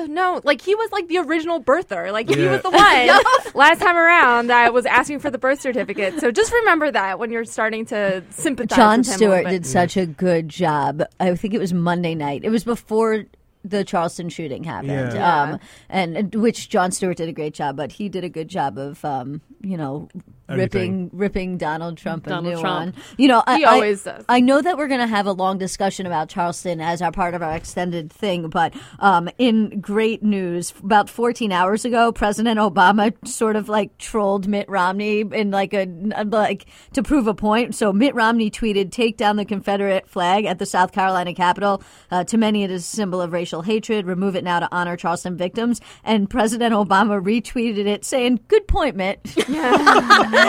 no, 0.08 0.40
like 0.44 0.60
he 0.62 0.74
was 0.76 0.92
like 0.92 1.08
the 1.08 1.18
original 1.18 1.60
birther, 1.62 2.12
like 2.12 2.28
he 2.28 2.46
was 2.46 2.62
the 2.62 2.70
one 2.70 3.54
last 3.54 3.80
time 3.80 3.96
around 3.96 4.46
that 4.46 4.72
was 4.72 4.86
asking 4.86 5.18
for 5.18 5.30
the 5.30 5.38
birth 5.38 5.60
certificate. 5.60 6.20
So 6.20 6.30
just 6.30 6.52
remember 6.52 6.90
that 6.92 7.18
when 7.18 7.30
you're 7.32 7.44
starting 7.44 7.84
to 7.86 8.22
sympathize. 8.30 8.76
John 8.76 8.98
with 8.98 9.08
him 9.08 9.14
Stewart 9.14 9.30
little 9.30 9.44
bit. 9.50 9.62
did 9.62 9.66
such 9.66 9.96
a 9.96 10.06
good 10.06 10.48
job. 10.48 11.02
I 11.18 11.34
think 11.34 11.52
it 11.54 11.58
was 11.58 11.72
Monday 11.72 12.14
night. 12.14 12.44
It 12.44 12.50
was 12.50 12.62
before 12.64 13.24
the 13.64 13.84
Charleston 13.84 14.28
shooting 14.28 14.64
happened, 14.64 15.12
Yeah. 15.14 15.42
um, 15.42 15.58
and, 15.88 16.16
and 16.16 16.34
which 16.34 16.68
Jon 16.68 16.90
Stewart 16.90 17.16
did 17.18 17.28
a 17.28 17.32
great 17.32 17.54
job, 17.54 17.76
but 17.76 17.92
he 17.92 18.08
did 18.08 18.24
a 18.24 18.28
good 18.28 18.48
job 18.48 18.78
of, 18.78 19.04
um, 19.04 19.42
you 19.60 19.76
know, 19.76 20.08
ripping 20.56 21.10
ripping 21.12 21.58
Donald 21.58 21.96
Trump 21.98 22.26
a 22.26 22.30
Donald 22.30 22.54
new 22.54 22.60
Trump. 22.60 22.94
one. 22.96 23.04
You 23.16 23.28
know, 23.28 23.42
I, 23.46 23.56
He 23.58 23.64
I- 23.64 23.72
always 23.74 24.02
does. 24.04 24.24
I 24.28 24.40
know 24.40 24.60
that 24.60 24.76
we're 24.78 24.88
going 24.88 25.00
to 25.00 25.06
have 25.06 25.26
a 25.26 25.32
long 25.32 25.58
discussion 25.58 26.06
about 26.06 26.28
Charleston 26.28 26.80
as 26.80 27.02
our 27.02 27.12
part 27.12 27.34
of 27.34 27.42
our 27.42 27.52
extended 27.54 28.12
thing, 28.12 28.48
but 28.48 28.74
um, 28.98 29.28
in 29.38 29.80
great 29.80 30.22
news, 30.22 30.72
about 30.82 31.08
14 31.10 31.52
hours 31.52 31.84
ago, 31.84 32.12
President 32.12 32.58
Obama 32.58 33.12
sort 33.26 33.56
of 33.56 33.68
like 33.68 33.96
trolled 33.98 34.48
Mitt 34.48 34.68
Romney 34.68 35.20
in 35.20 35.50
like 35.50 35.74
a 35.74 35.86
like 36.26 36.66
to 36.92 37.02
prove 37.02 37.26
a 37.26 37.34
point. 37.34 37.74
So 37.74 37.92
Mitt 37.92 38.14
Romney 38.14 38.50
tweeted, 38.50 38.90
"Take 38.92 39.16
down 39.16 39.36
the 39.36 39.44
Confederate 39.44 40.08
flag 40.08 40.44
at 40.44 40.58
the 40.58 40.66
South 40.66 40.92
Carolina 40.92 41.34
Capitol. 41.34 41.82
Uh, 42.10 42.24
to 42.24 42.36
many, 42.38 42.64
it 42.64 42.70
is 42.70 42.82
a 42.84 42.86
symbol 42.86 43.20
of 43.20 43.32
racial 43.32 43.62
hatred. 43.62 44.06
Remove 44.06 44.36
it 44.36 44.44
now 44.44 44.60
to 44.60 44.68
honor 44.72 44.96
Charleston 44.96 45.36
victims." 45.36 45.80
And 46.04 46.28
President 46.28 46.74
Obama 46.74 47.22
retweeted 47.22 47.86
it, 47.86 48.04
saying, 48.04 48.40
"Good 48.48 48.66
point, 48.68 48.96
Mitt." 48.96 49.20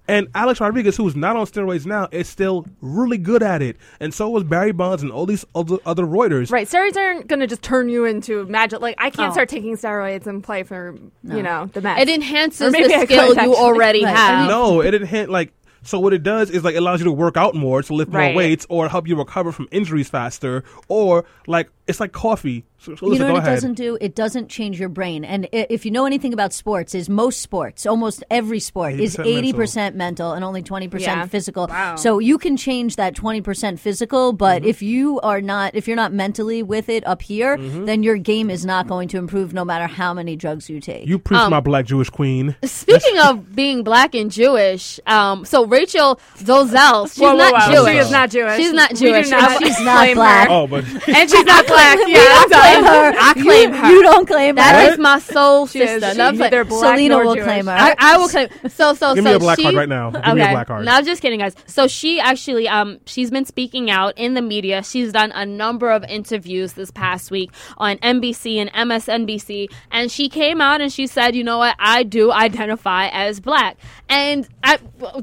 And 0.05 0.27
Alex 0.35 0.59
Rodriguez, 0.59 0.97
who's 0.97 1.15
not 1.15 1.37
on 1.37 1.45
steroids 1.45 1.85
now, 1.85 2.09
is 2.11 2.27
still 2.27 2.65
really 2.81 3.17
good 3.17 3.41
at 3.41 3.61
it. 3.61 3.77
And 4.01 4.13
so 4.13 4.29
was 4.29 4.43
Barry 4.43 4.73
Bonds 4.73 5.01
and 5.01 5.09
all 5.13 5.25
these 5.25 5.45
other, 5.55 5.77
other 5.85 6.03
Reuters. 6.03 6.51
Right, 6.51 6.67
steroids 6.67 6.97
aren't 6.97 7.27
going 7.27 7.39
to 7.39 7.47
just 7.47 7.61
turn 7.61 7.87
you 7.87 8.03
into 8.03 8.45
magic. 8.47 8.81
Like 8.81 8.95
I 8.97 9.09
can't 9.09 9.29
Oh. 9.29 9.33
start 9.33 9.47
taking 9.47 9.77
steroids 9.77 10.27
and 10.27 10.43
play 10.43 10.63
for 10.63 10.95
you 11.23 11.41
know 11.41 11.69
the 11.71 11.79
Mets. 11.79 12.01
It 12.01 12.09
enhances 12.09 12.73
maybe 12.73 12.85
I 12.93 12.99
the 13.01 13.07
could, 13.07 13.13
skill 13.13 13.27
you 13.27 13.35
actually. 13.39 13.55
already 13.55 14.03
Right. 14.03 14.13
have. 14.13 14.49
No, 14.49 14.81
it 14.81 14.91
didn't 14.91 15.29
like. 15.29 15.53
So 15.85 15.99
what 15.99 16.13
it 16.13 16.23
does 16.23 16.49
is 16.49 16.63
like 16.65 16.75
it 16.75 16.79
allows 16.79 16.99
you 17.01 17.05
to 17.05 17.11
work 17.11 17.35
out 17.37 17.55
more, 17.55 17.81
to 17.81 17.93
lift 17.93 18.11
Right. 18.13 18.27
more 18.33 18.37
weights, 18.37 18.65
or 18.69 18.87
help 18.89 19.05
you 19.07 19.17
recover 19.17 19.51
from 19.53 19.67
injuries 19.71 20.09
faster, 20.09 20.63
or 20.89 21.23
like 21.47 21.69
it's 21.87 21.99
like 21.99 22.11
coffee. 22.11 22.65
So, 22.77 22.95
so 22.95 23.05
you 23.05 23.11
listen, 23.11 23.27
know 23.27 23.27
go 23.29 23.33
what 23.35 23.39
it 23.43 23.47
ahead. 23.47 23.55
doesn't 23.55 23.73
do? 23.75 23.97
It 24.01 24.13
doesn't 24.13 24.49
change 24.49 24.77
your 24.77 24.89
brain. 24.89 25.23
And 25.23 25.47
if 25.53 25.85
you 25.85 25.91
know 25.91 26.05
anything 26.05 26.33
about 26.33 26.51
sports, 26.51 26.93
is 26.93 27.07
most 27.07 27.41
sports, 27.41 27.85
almost 27.85 28.25
every 28.29 28.59
sport, 28.59 28.95
is 28.95 29.15
80% 29.15 29.25
eighty 29.25 29.53
percent 29.53 29.95
mental 29.95 30.33
and 30.33 30.43
only 30.43 30.61
twenty 30.63 30.89
percent 30.89 31.17
Yeah. 31.19 31.25
physical. 31.27 31.67
Wow. 31.67 31.95
So 31.95 32.19
you 32.19 32.37
can 32.37 32.57
change 32.57 32.97
that 32.97 33.15
twenty 33.15 33.39
percent 33.41 33.79
physical, 33.79 34.33
but 34.33 34.61
Mm-hmm. 34.63 34.69
if 34.69 34.81
you 34.81 35.19
are 35.21 35.39
not, 35.41 35.75
if 35.75 35.87
you're 35.87 35.95
not 35.95 36.11
mentally 36.13 36.61
with 36.61 36.89
it 36.89 37.07
up 37.07 37.21
here, 37.21 37.57
Mm-hmm. 37.57 37.85
then 37.85 38.03
your 38.03 38.17
game 38.17 38.49
is 38.49 38.65
not 38.65 38.87
going 38.87 39.07
to 39.09 39.17
improve, 39.17 39.53
no 39.53 39.63
matter 39.63 39.87
how 39.87 40.13
many 40.13 40.35
drugs 40.35 40.69
you 40.69 40.81
take. 40.81 41.07
You 41.07 41.19
preach 41.19 41.39
Um, 41.39 41.51
my 41.51 41.61
black 41.61 41.85
Jewish 41.85 42.09
queen. 42.09 42.55
Speaking 42.65 43.17
of 43.19 43.55
being 43.55 43.83
black 43.83 44.13
and 44.13 44.29
Jewish, 44.29 44.99
um, 45.07 45.45
so 45.45 45.65
Rachel 45.65 46.19
Dolezal, 46.39 47.07
she's 47.07 47.19
Whoa, 47.19 47.31
whoa, 47.31 47.37
not 47.49 47.53
whoa. 47.69 47.73
Jewish. 47.75 47.93
She 47.93 47.97
is 47.99 48.11
not 48.11 48.29
Jewish. 48.29 48.55
She's 48.57 48.73
not 48.73 48.95
Jewish. 48.95 49.29
not 49.29 49.57
She's 49.63 49.79
not 49.79 50.13
black. 50.15 50.49
Oh, 50.49 50.67
but 50.67 50.83
and 51.07 51.29
she's 51.29 51.45
not 51.45 51.65
black. 51.73 51.99
Yeah, 52.07 52.15
don't 52.15 52.53
I'm 52.53 52.61
claim 52.61 52.83
her. 52.83 53.19
I 53.19 53.33
claim 53.33 53.69
you, 53.73 53.77
her. 53.79 53.89
You 53.91 54.03
don't 54.03 54.25
claim 54.27 54.55
That 54.55 54.85
her. 54.87 54.93
is 54.93 54.99
my 54.99 55.19
soul 55.19 55.67
She 55.67 55.79
is. 55.81 55.89
sister. 55.89 56.09
She's 56.09 56.17
No, 56.17 56.31
but- 56.31 56.67
black 56.69 56.95
Selena 56.95 57.17
will 57.19 57.33
Jewish. 57.35 57.45
claim 57.45 57.65
her. 57.67 57.71
I, 57.73 57.95
I 57.97 58.17
will 58.17 58.27
claim. 58.35 58.49
So 58.69 58.93
so 58.93 59.15
Give 59.15 59.23
so 59.23 59.29
me 59.29 59.35
a 59.35 59.39
black 59.39 59.57
she, 59.57 59.63
card 59.63 59.75
right 59.75 59.89
now. 59.89 60.11
Give 60.11 60.21
okay. 60.21 60.33
me 60.33 60.41
a 60.41 60.49
black 60.51 60.67
card. 60.67 60.85
No, 60.85 60.91
I'm 60.93 61.05
just 61.05 61.21
kidding, 61.21 61.39
guys. 61.39 61.55
So 61.65 61.87
she 61.87 62.19
actually 62.19 62.67
um 62.67 62.99
she's 63.05 63.31
been 63.31 63.45
speaking 63.45 63.89
out 63.91 64.17
in 64.17 64.33
the 64.33 64.41
media. 64.41 64.83
She's 64.83 65.11
done 65.11 65.31
a 65.33 65.45
number 65.45 65.91
of 65.91 66.03
interviews 66.05 66.73
this 66.73 66.91
past 66.91 67.31
week 67.31 67.51
on 67.77 67.97
NBC 67.97 68.57
and 68.57 68.71
MSNBC, 68.73 69.71
and 69.91 70.11
she 70.11 70.29
came 70.29 70.61
out 70.61 70.81
and 70.81 70.91
she 70.91 71.07
said, 71.07 71.35
you 71.35 71.43
know 71.43 71.57
what, 71.57 71.75
I 71.79 72.03
do 72.03 72.31
identify 72.31 73.07
as 73.09 73.39
black. 73.39 73.77
And 74.09 74.47
I, 74.63 74.77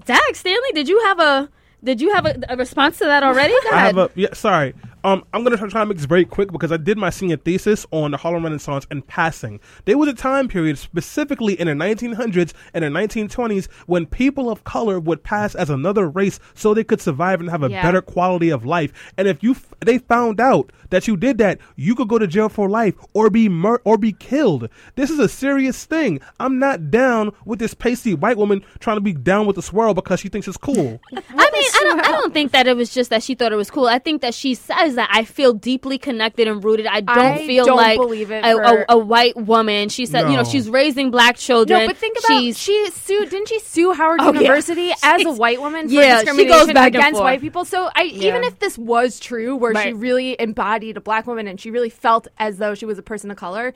Dak 0.04 0.34
Stanley, 0.34 0.72
did 0.74 0.88
you 0.88 1.00
have 1.00 1.18
a 1.20 1.48
did 1.82 2.00
you 2.00 2.12
have 2.14 2.26
a, 2.26 2.38
a 2.48 2.56
response 2.56 2.98
to 2.98 3.04
that 3.04 3.22
already? 3.22 3.54
I 3.72 3.78
have 3.86 3.96
a 3.98 4.10
yeah. 4.14 4.34
Sorry. 4.34 4.74
Um, 5.02 5.24
I'm 5.32 5.42
gonna 5.44 5.56
try, 5.56 5.68
try 5.68 5.80
to 5.80 5.86
make 5.86 5.96
this 5.96 6.06
very 6.06 6.24
quick 6.24 6.52
because 6.52 6.70
I 6.72 6.76
did 6.76 6.98
my 6.98 7.10
senior 7.10 7.36
thesis 7.36 7.86
on 7.90 8.10
the 8.10 8.16
Harlem 8.16 8.44
Renaissance 8.44 8.86
and 8.90 9.06
passing. 9.06 9.58
There 9.86 9.96
was 9.96 10.08
a 10.08 10.12
time 10.14 10.46
period, 10.48 10.76
specifically 10.78 11.58
in 11.58 11.66
the 11.68 11.72
1900s 11.72 12.52
and 12.74 12.84
the 12.84 12.88
1920s, 12.88 13.68
when 13.86 14.04
people 14.06 14.50
of 14.50 14.64
color 14.64 15.00
would 15.00 15.22
pass 15.22 15.54
as 15.54 15.70
another 15.70 16.08
race 16.08 16.38
so 16.54 16.74
they 16.74 16.84
could 16.84 17.00
survive 17.00 17.40
and 17.40 17.48
have 17.50 17.62
a 17.62 17.70
Yeah. 17.70 17.82
better 17.82 18.02
quality 18.02 18.50
of 18.50 18.66
life. 18.66 18.92
And 19.16 19.26
if 19.26 19.42
you 19.42 19.52
f- 19.52 19.66
they 19.80 19.98
found 19.98 20.38
out 20.40 20.70
that 20.90 21.08
you 21.08 21.16
did 21.16 21.38
that, 21.38 21.58
you 21.76 21.94
could 21.94 22.08
go 22.08 22.18
to 22.18 22.26
jail 22.26 22.48
for 22.48 22.68
life 22.68 22.94
or 23.14 23.30
be 23.30 23.48
mur- 23.48 23.80
or 23.84 23.96
be 23.96 24.12
killed. 24.12 24.68
This 24.96 25.08
is 25.10 25.18
a 25.18 25.28
serious 25.28 25.84
thing. 25.86 26.20
I'm 26.38 26.58
not 26.58 26.90
down 26.90 27.32
with 27.46 27.58
this 27.58 27.72
pasty 27.74 28.12
white 28.14 28.36
woman 28.36 28.62
trying 28.80 28.96
to 28.96 29.00
be 29.00 29.12
down 29.14 29.46
with 29.46 29.56
the 29.56 29.62
swirl 29.62 29.94
because 29.94 30.20
she 30.20 30.28
thinks 30.28 30.46
it's 30.46 30.56
cool. 30.56 31.00
I 31.12 31.16
mean, 31.16 31.24
I 31.34 31.80
don't, 31.84 32.00
I 32.00 32.10
don't 32.12 32.34
think 32.34 32.52
that 32.52 32.66
it 32.66 32.76
was 32.76 32.92
just 32.92 33.08
that 33.10 33.22
she 33.22 33.34
thought 33.34 33.52
it 33.52 33.56
was 33.56 33.70
cool. 33.70 33.86
I 33.86 33.98
think 33.98 34.20
that 34.22 34.34
she 34.34 34.54
says 34.54 34.89
that 34.96 35.08
I 35.12 35.24
feel 35.24 35.52
deeply 35.52 35.98
connected 35.98 36.48
and 36.48 36.62
rooted. 36.62 36.86
I 36.86 37.00
don't 37.00 37.18
I 37.18 37.46
feel 37.46 37.64
don't 37.64 37.76
like 37.76 37.98
believe 37.98 38.30
it 38.30 38.44
a, 38.44 38.52
for- 38.52 38.62
a, 38.62 38.84
a 38.90 38.98
white 38.98 39.36
woman. 39.36 39.88
She 39.88 40.06
said, 40.06 40.30
you 40.30 40.36
know, 40.36 40.44
she's 40.44 40.68
raising 40.68 41.10
black 41.10 41.36
children. 41.36 41.80
No, 41.80 41.86
but 41.86 41.96
think 41.96 42.18
about 42.18 42.40
she's, 42.40 42.58
she 42.58 42.90
sued. 42.90 43.30
Didn't 43.30 43.48
she 43.48 43.58
sue 43.60 43.92
Howard 43.92 44.20
Oh, 44.22 44.32
yeah. 44.32 44.40
University 44.40 44.92
as 45.02 45.24
a 45.24 45.32
white 45.32 45.60
woman 45.60 45.88
for 45.88 45.94
Yeah, 45.94 46.20
she 46.20 46.24
goes 46.26 46.66
discrimination 46.66 46.74
back 46.74 46.88
against 46.94 47.20
white 47.20 47.40
people? 47.40 47.64
So 47.64 47.90
I 47.94 48.04
even 48.04 48.44
if 48.44 48.58
this 48.58 48.76
was 48.78 49.20
true, 49.20 49.56
where 49.56 49.74
she 49.74 49.92
really 49.92 50.36
embodied 50.38 50.96
a 50.96 51.00
black 51.00 51.26
woman 51.26 51.46
and 51.46 51.60
she 51.60 51.70
really 51.70 51.90
felt 51.90 52.28
as 52.38 52.58
though 52.58 52.74
she 52.74 52.86
was 52.86 52.98
a 52.98 53.02
person 53.02 53.30
of 53.30 53.36
color, 53.36 53.74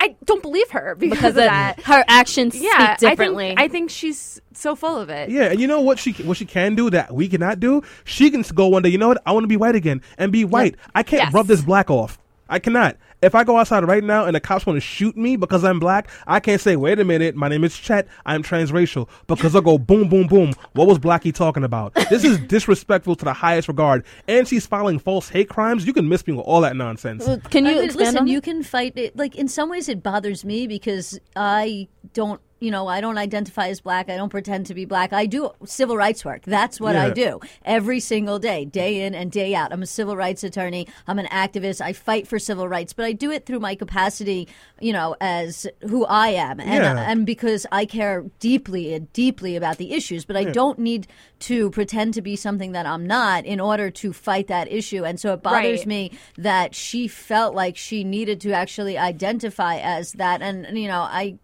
I 0.00 0.14
don't 0.24 0.42
believe 0.42 0.70
her 0.70 0.94
because, 0.94 1.16
because 1.18 1.32
of 1.32 1.38
of 1.38 1.44
that. 1.44 1.80
her 1.82 2.04
actions 2.06 2.54
Yeah, 2.54 2.96
speak 2.96 3.10
differently. 3.10 3.46
I 3.46 3.48
think, 3.48 3.60
I 3.60 3.68
think 3.68 3.90
she's 3.90 4.40
so 4.52 4.76
full 4.76 4.96
of 4.96 5.10
it. 5.10 5.28
Yeah, 5.30 5.44
and 5.50 5.60
you 5.60 5.66
know 5.66 5.80
what 5.80 5.98
she 5.98 6.12
what 6.12 6.36
she 6.36 6.44
can 6.46 6.74
do 6.76 6.88
that 6.90 7.12
we 7.12 7.28
cannot 7.28 7.58
do? 7.60 7.82
She 8.04 8.30
can 8.30 8.42
go 8.54 8.68
one 8.68 8.82
day. 8.82 8.90
You 8.90 8.98
know 8.98 9.08
what? 9.08 9.20
I 9.26 9.32
want 9.32 9.44
to 9.44 9.48
be 9.48 9.56
white 9.56 9.74
again 9.74 10.00
and 10.16 10.30
be 10.30 10.44
white. 10.44 10.76
I 10.94 11.02
can't 11.02 11.24
Yes. 11.24 11.32
rub 11.34 11.46
this 11.48 11.62
black 11.62 11.90
off. 11.90 12.18
I 12.48 12.58
cannot. 12.60 12.96
If 13.20 13.34
I 13.34 13.44
go 13.44 13.58
outside 13.58 13.84
right 13.84 14.04
now 14.04 14.24
and 14.26 14.34
the 14.36 14.40
cops 14.40 14.64
want 14.64 14.76
to 14.76 14.80
shoot 14.80 15.16
me 15.16 15.36
because 15.36 15.64
I'm 15.64 15.80
black, 15.80 16.08
I 16.26 16.40
can't 16.40 16.60
say, 16.60 16.76
"Wait 16.76 17.00
a 17.00 17.04
minute, 17.04 17.34
my 17.34 17.48
name 17.48 17.64
is 17.64 17.76
Chet. 17.76 18.06
I'm 18.26 18.42
transracial." 18.42 19.08
Because 19.26 19.52
they'll 19.52 19.62
go 19.62 19.78
boom, 19.78 20.08
boom, 20.08 20.26
boom. 20.26 20.52
What 20.74 20.86
was 20.86 20.98
Blackie 20.98 21.34
talking 21.34 21.64
about? 21.64 21.94
This 22.10 22.24
is 22.24 22.38
disrespectful 22.48 23.16
to 23.16 23.24
the 23.24 23.32
highest 23.32 23.68
regard. 23.68 24.04
And 24.28 24.46
she's 24.46 24.66
filing 24.66 24.98
false 24.98 25.28
hate 25.28 25.48
crimes. 25.48 25.86
You 25.86 25.92
can 25.92 26.08
miss 26.08 26.26
me 26.26 26.34
with 26.34 26.46
all 26.46 26.60
that 26.60 26.76
nonsense. 26.76 27.26
Well, 27.26 27.40
Can 27.50 27.64
you 27.64 27.72
I 27.72 27.74
mean, 27.74 27.84
expand 27.84 28.06
listen, 28.06 28.18
on 28.20 28.26
you 28.28 28.40
can 28.40 28.62
fight 28.62 28.96
it. 28.96 29.16
Like 29.16 29.34
in 29.36 29.48
some 29.48 29.68
ways, 29.68 29.88
it 29.88 30.02
bothers 30.02 30.44
me 30.44 30.66
because 30.66 31.18
I 31.34 31.88
don't, 32.14 32.40
you 32.60 32.70
know, 32.70 32.86
I 32.88 33.00
don't 33.00 33.18
identify 33.18 33.68
as 33.68 33.80
black. 33.80 34.10
I 34.10 34.16
don't 34.16 34.28
pretend 34.30 34.66
to 34.66 34.74
be 34.74 34.84
black. 34.84 35.12
I 35.12 35.26
do 35.26 35.50
civil 35.64 35.96
rights 35.96 36.24
work. 36.24 36.42
That's 36.44 36.80
what 36.80 36.96
I 36.96 37.10
do 37.10 37.40
every 37.64 38.00
single 38.00 38.38
day, 38.38 38.64
day 38.64 39.02
in 39.02 39.14
and 39.14 39.30
day 39.30 39.54
out. 39.54 39.72
I'm 39.72 39.82
a 39.82 39.86
civil 39.86 40.16
rights 40.16 40.42
attorney. 40.42 40.88
I'm 41.06 41.18
an 41.18 41.26
activist. 41.26 41.80
I 41.80 41.92
fight 41.92 42.26
for 42.26 42.38
civil 42.38 42.68
rights, 42.68 42.92
but 42.92 43.04
I 43.04 43.12
do 43.12 43.30
it 43.30 43.46
through 43.46 43.60
my 43.60 43.74
capacity, 43.74 44.48
you 44.80 44.92
know, 44.92 45.14
as 45.20 45.66
who 45.88 46.04
I 46.06 46.28
am, 46.28 46.60
and 46.60 46.70
Yeah. 46.84 47.10
and 47.10 47.24
because 47.26 47.66
I 47.70 47.84
care 47.84 48.24
deeply 48.40 48.92
and 48.94 49.12
deeply 49.12 49.54
about 49.56 49.78
the 49.78 49.92
issues. 49.92 50.24
But 50.24 50.36
I 50.36 50.44
don't 50.44 50.78
need 50.78 51.06
to 51.40 51.70
pretend 51.70 52.14
to 52.14 52.22
be 52.22 52.34
something 52.36 52.72
that 52.72 52.86
I'm 52.86 53.06
not 53.06 53.44
in 53.46 53.60
order 53.60 53.90
to 53.90 54.12
fight 54.12 54.48
that 54.48 54.70
issue. 54.72 55.04
And 55.04 55.20
so 55.20 55.32
it 55.34 55.42
bothers 55.42 55.80
Right. 55.80 55.86
me 55.86 56.12
that 56.36 56.74
she 56.74 57.06
felt 57.08 57.54
like 57.54 57.76
she 57.76 58.02
needed 58.04 58.40
to 58.40 58.52
actually 58.52 58.98
identify 58.98 59.76
as 59.78 60.12
that 60.14 60.42
and 60.42 60.78
you 60.78 60.88
know 60.88 61.00
i 61.02 61.38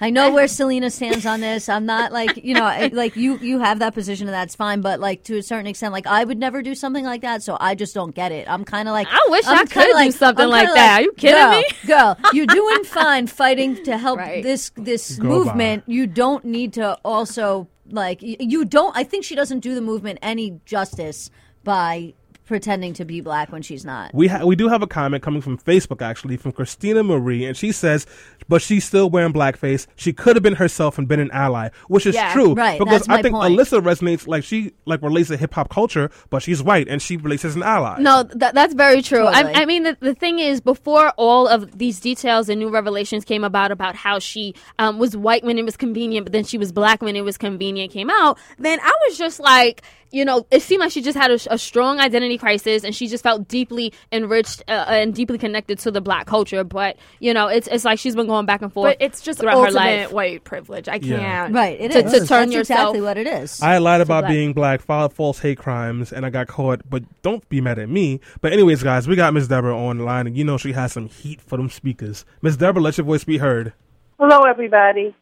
i 0.00 0.10
know 0.10 0.32
where 0.32 0.48
selena 0.48 0.90
stands 0.90 1.24
on 1.26 1.40
this 1.40 1.68
i'm 1.68 1.86
not 1.86 2.12
like 2.12 2.36
you 2.44 2.54
know 2.54 2.64
I- 2.64 2.88
like 2.92 3.14
you 3.16 3.38
you 3.38 3.58
have 3.60 3.78
that 3.80 3.94
position 3.94 4.26
and 4.26 4.34
that's 4.34 4.54
fine 4.54 4.80
but 4.80 4.98
like 5.00 5.22
to 5.24 5.38
a 5.38 5.42
certain 5.42 5.66
extent 5.66 5.92
like 5.92 6.06
i 6.06 6.24
would 6.24 6.38
never 6.38 6.62
do 6.62 6.74
something 6.74 7.04
like 7.04 7.20
that 7.22 7.42
so 7.42 7.56
i 7.60 7.74
just 7.74 7.94
don't 7.94 8.14
get 8.14 8.32
it 8.32 8.48
i'm 8.50 8.64
kind 8.64 8.88
of 8.88 8.92
like 8.92 9.06
I 9.10 9.20
wish 9.28 9.46
I'm 9.46 9.58
I 9.58 9.64
kinda 9.64 9.92
could 9.94 10.04
do 10.04 10.10
something 10.12 10.44
I'm 10.44 10.50
like 10.50 10.68
that. 10.74 11.00
Are 11.00 11.02
you 11.02 11.12
kidding 11.12 11.40
girl, 11.40 11.50
me? 11.52 11.66
girl 11.86 12.18
you're 12.32 12.46
doing 12.46 12.84
fine 12.84 13.26
fighting 13.26 13.82
to 13.84 13.96
help 13.98 14.18
Right. 14.18 14.42
this 14.42 14.70
this 14.76 15.16
Go 15.18 15.28
movement 15.28 15.84
you 15.86 16.06
don't 16.06 16.44
need 16.44 16.72
to 16.74 16.94
also 17.04 17.68
like 17.90 18.18
you 18.22 18.64
don't 18.64 18.96
i 18.96 19.04
think 19.04 19.24
she 19.24 19.34
doesn't 19.34 19.60
do 19.60 19.74
the 19.74 19.80
movement 19.82 20.18
any 20.22 20.60
justice 20.64 21.30
by 21.64 22.14
pretending 22.52 22.92
to 22.92 23.04
be 23.04 23.20
black 23.22 23.50
when 23.50 23.62
she's 23.62 23.84
not 23.84 24.12
We 24.14 24.28
ha- 24.28 24.44
we 24.44 24.54
do 24.56 24.68
have 24.68 24.82
a 24.82 24.86
comment 24.86 25.22
coming 25.22 25.40
from 25.40 25.56
Facebook 25.56 26.02
actually 26.02 26.36
from 26.36 26.52
Christina 26.52 27.02
Marie, 27.02 27.46
and 27.46 27.56
she 27.56 27.72
says, 27.72 28.06
"But 28.48 28.60
she's 28.60 28.84
still 28.84 29.08
wearing 29.08 29.32
blackface. 29.32 29.86
She 29.96 30.12
could 30.12 30.36
have 30.36 30.42
been 30.42 30.56
herself 30.56 30.98
and 30.98 31.08
been 31.08 31.18
an 31.20 31.30
ally," 31.32 31.70
which 31.88 32.04
is 32.06 32.14
Yeah, 32.14 32.32
true. 32.32 32.52
right, 32.54 32.78
Because 32.78 32.92
that's 32.92 33.08
I 33.08 33.16
my 33.16 33.22
think 33.22 33.34
point. 33.36 33.58
Alyssa 33.58 33.80
resonates 33.82 34.26
like 34.28 34.44
she 34.44 34.72
like 34.84 35.00
relates 35.02 35.28
to 35.30 35.36
hip 35.38 35.54
hop 35.54 35.70
culture, 35.70 36.10
but 36.30 36.42
she's 36.42 36.62
white 36.62 36.88
and 36.88 37.00
she 37.00 37.16
relates 37.16 37.44
as 37.44 37.56
an 37.56 37.62
ally. 37.62 37.96
No, 38.00 38.22
that, 38.24 38.54
that's 38.54 38.74
very 38.74 39.00
true. 39.00 39.24
Totally. 39.24 39.54
I, 39.54 39.62
I 39.62 39.64
mean, 39.64 39.84
the, 39.84 39.96
the 40.00 40.14
thing 40.14 40.38
is, 40.38 40.60
before 40.60 41.10
all 41.16 41.48
of 41.48 41.78
these 41.78 41.98
details 42.00 42.48
and 42.50 42.60
new 42.60 42.68
revelations 42.68 43.24
came 43.24 43.44
about 43.44 43.72
about 43.72 43.96
how 43.96 44.18
she 44.18 44.54
um, 44.78 44.98
was 44.98 45.16
white 45.16 45.42
when 45.44 45.56
it 45.58 45.64
was 45.64 45.76
convenient, 45.76 46.26
but 46.26 46.32
then 46.32 46.44
she 46.44 46.58
was 46.58 46.70
black 46.72 47.00
when 47.02 47.16
it 47.16 47.22
was 47.24 47.38
convenient 47.38 47.90
came 47.92 48.10
out, 48.10 48.38
then 48.58 48.78
I 48.80 48.92
was 49.08 49.16
just 49.16 49.40
like, 49.40 49.82
you 50.10 50.24
know, 50.26 50.46
it 50.50 50.60
seemed 50.60 50.80
like 50.80 50.92
she 50.92 51.00
just 51.00 51.16
had 51.16 51.30
a, 51.30 51.38
a 51.50 51.56
strong 51.58 51.98
identity 51.98 52.36
prices, 52.42 52.84
and 52.84 52.94
she 52.94 53.06
just 53.08 53.22
felt 53.22 53.48
deeply 53.48 53.94
enriched 54.12 54.62
uh, 54.68 54.84
and 54.88 55.14
deeply 55.14 55.38
connected 55.38 55.78
to 55.78 55.90
the 55.90 56.02
black 56.02 56.26
culture. 56.26 56.64
But 56.64 56.96
you 57.20 57.32
know, 57.32 57.46
it's 57.46 57.68
it's 57.68 57.84
like 57.86 57.98
she's 57.98 58.14
been 58.14 58.26
going 58.26 58.44
back 58.44 58.60
and 58.60 58.70
forth. 58.70 58.90
But 58.90 58.96
it's 59.00 59.22
just 59.22 59.38
throughout 59.40 59.54
her 59.58 59.66
ultimate 59.68 59.80
life. 60.02 60.12
white 60.12 60.44
privilege. 60.44 60.88
I 60.88 60.98
can't. 60.98 61.54
Right, 61.54 61.80
it 61.80 61.94
is. 61.94 62.12
To- 62.12 62.20
to 62.20 62.26
turn 62.26 62.48
That's 62.50 62.52
yourself- 62.52 62.80
exactly 62.96 63.00
what 63.00 63.16
it 63.16 63.26
is. 63.26 63.62
I 63.62 63.78
lied 63.78 64.00
about 64.02 64.22
black. 64.22 64.30
being 64.32 64.52
black, 64.52 64.82
filed 64.82 65.14
false 65.14 65.38
hate 65.38 65.56
crimes, 65.58 66.12
and 66.12 66.26
I 66.26 66.30
got 66.30 66.48
caught. 66.48 66.82
But 66.90 67.04
don't 67.22 67.48
be 67.48 67.60
mad 67.60 67.78
at 67.78 67.88
me. 67.88 68.20
But 68.40 68.52
anyways, 68.52 68.82
guys, 68.82 69.06
we 69.08 69.16
got 69.16 69.32
Miss 69.32 69.46
Deborah 69.48 69.76
online, 69.76 70.26
and 70.26 70.36
you 70.36 70.44
know 70.44 70.58
she 70.58 70.72
has 70.72 70.92
some 70.92 71.08
heat 71.08 71.40
for 71.40 71.56
them 71.56 71.70
speakers. 71.70 72.24
Miss 72.42 72.56
Deborah, 72.56 72.82
let 72.82 72.98
your 72.98 73.06
voice 73.06 73.24
be 73.24 73.38
heard. 73.38 73.72
Hello, 74.18 74.42
everybody. 74.42 75.14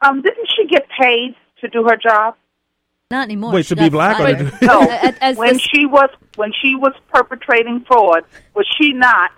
Um, 0.00 0.22
didn't 0.22 0.48
she 0.56 0.66
get 0.68 0.86
paid 1.00 1.34
to 1.60 1.68
do 1.68 1.82
her 1.84 1.96
job? 1.96 2.34
Not 3.10 3.24
anymore. 3.24 3.52
Wait, 3.54 3.64
She 3.64 3.70
to 3.74 3.76
be 3.76 3.88
got 3.88 3.92
black 3.92 4.20
or 4.20 4.24
fired. 4.24 4.38
to- 4.60 4.66
No. 4.66 4.80
As- 4.82 5.14
as 5.22 5.36
when 5.38 5.54
this- 5.54 5.62
she 5.62 5.86
was 5.86 6.10
when 6.36 6.52
she 6.60 6.74
was 6.74 6.92
perpetrating 7.12 7.84
fraud, 7.86 8.24
was 8.54 8.66
she 8.78 8.92
not 8.92 9.30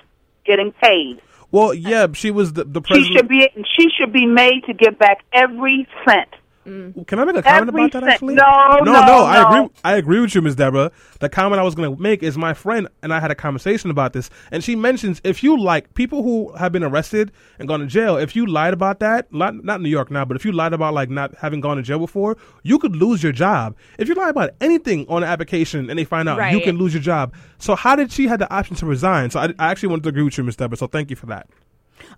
getting 0.44 0.72
paid? 0.72 1.20
Well, 1.52 1.72
yeah, 1.74 2.08
she 2.12 2.30
was 2.32 2.52
the, 2.54 2.64
the 2.64 2.80
She 2.88 3.04
should 3.14 3.28
be 3.28 3.48
she 3.78 3.88
should 3.96 4.12
be 4.12 4.26
made 4.26 4.64
to 4.66 4.74
give 4.74 4.98
back 4.98 5.22
every 5.32 5.86
cent. 6.04 6.28
Can 6.64 7.18
I 7.18 7.24
make 7.24 7.36
a 7.36 7.42
comment 7.42 7.68
Every 7.68 7.84
about 7.86 7.92
that? 7.92 8.04
Actually, 8.04 8.34
no, 8.34 8.80
no, 8.82 8.92
no, 8.92 9.24
I 9.24 9.42
agree. 9.42 9.70
I 9.82 9.96
agree 9.96 10.20
with 10.20 10.34
you, 10.34 10.42
Miss 10.42 10.54
Deborah. 10.54 10.92
The 11.20 11.28
comment 11.30 11.58
I 11.58 11.62
was 11.62 11.74
going 11.74 11.94
to 11.94 12.00
make 12.00 12.22
is 12.22 12.36
my 12.36 12.52
friend 12.52 12.86
and 13.02 13.14
I 13.14 13.20
had 13.20 13.30
a 13.30 13.34
conversation 13.34 13.90
about 13.90 14.12
this, 14.12 14.28
and 14.50 14.62
she 14.62 14.76
mentions 14.76 15.22
if 15.24 15.42
you 15.42 15.58
like 15.58 15.94
people 15.94 16.22
who 16.22 16.52
have 16.56 16.70
been 16.70 16.84
arrested 16.84 17.32
and 17.58 17.66
gone 17.66 17.80
to 17.80 17.86
jail, 17.86 18.18
if 18.18 18.36
you 18.36 18.44
lied 18.44 18.74
about 18.74 19.00
that, 19.00 19.32
not 19.32 19.64
not 19.64 19.80
New 19.80 19.88
York 19.88 20.10
now, 20.10 20.26
but 20.26 20.36
if 20.36 20.44
you 20.44 20.52
lied 20.52 20.74
about 20.74 20.92
like 20.92 21.08
not 21.08 21.34
having 21.38 21.60
gone 21.60 21.78
to 21.78 21.82
jail 21.82 21.98
before, 21.98 22.36
you 22.62 22.78
could 22.78 22.94
lose 22.94 23.22
your 23.22 23.32
job. 23.32 23.74
If 23.98 24.08
you 24.08 24.14
lie 24.14 24.28
about 24.28 24.50
anything 24.60 25.06
on 25.08 25.22
an 25.22 25.30
application 25.30 25.88
and 25.88 25.98
they 25.98 26.04
find 26.04 26.28
out, 26.28 26.52
you 26.52 26.60
can 26.60 26.76
lose 26.76 26.92
your 26.92 27.02
job. 27.02 27.32
So 27.58 27.74
how 27.74 27.96
did 27.96 28.12
she 28.12 28.26
have 28.26 28.38
the 28.38 28.52
option 28.52 28.76
to 28.76 28.86
resign? 28.86 29.30
So 29.30 29.40
I, 29.40 29.54
I 29.58 29.70
actually 29.70 29.88
wanted 29.88 30.02
to 30.02 30.08
agree 30.10 30.22
with 30.24 30.36
you, 30.36 30.44
Miss 30.44 30.56
Deborah. 30.56 30.76
So 30.76 30.86
thank 30.86 31.08
you 31.08 31.16
for 31.16 31.26
that. 31.26 31.48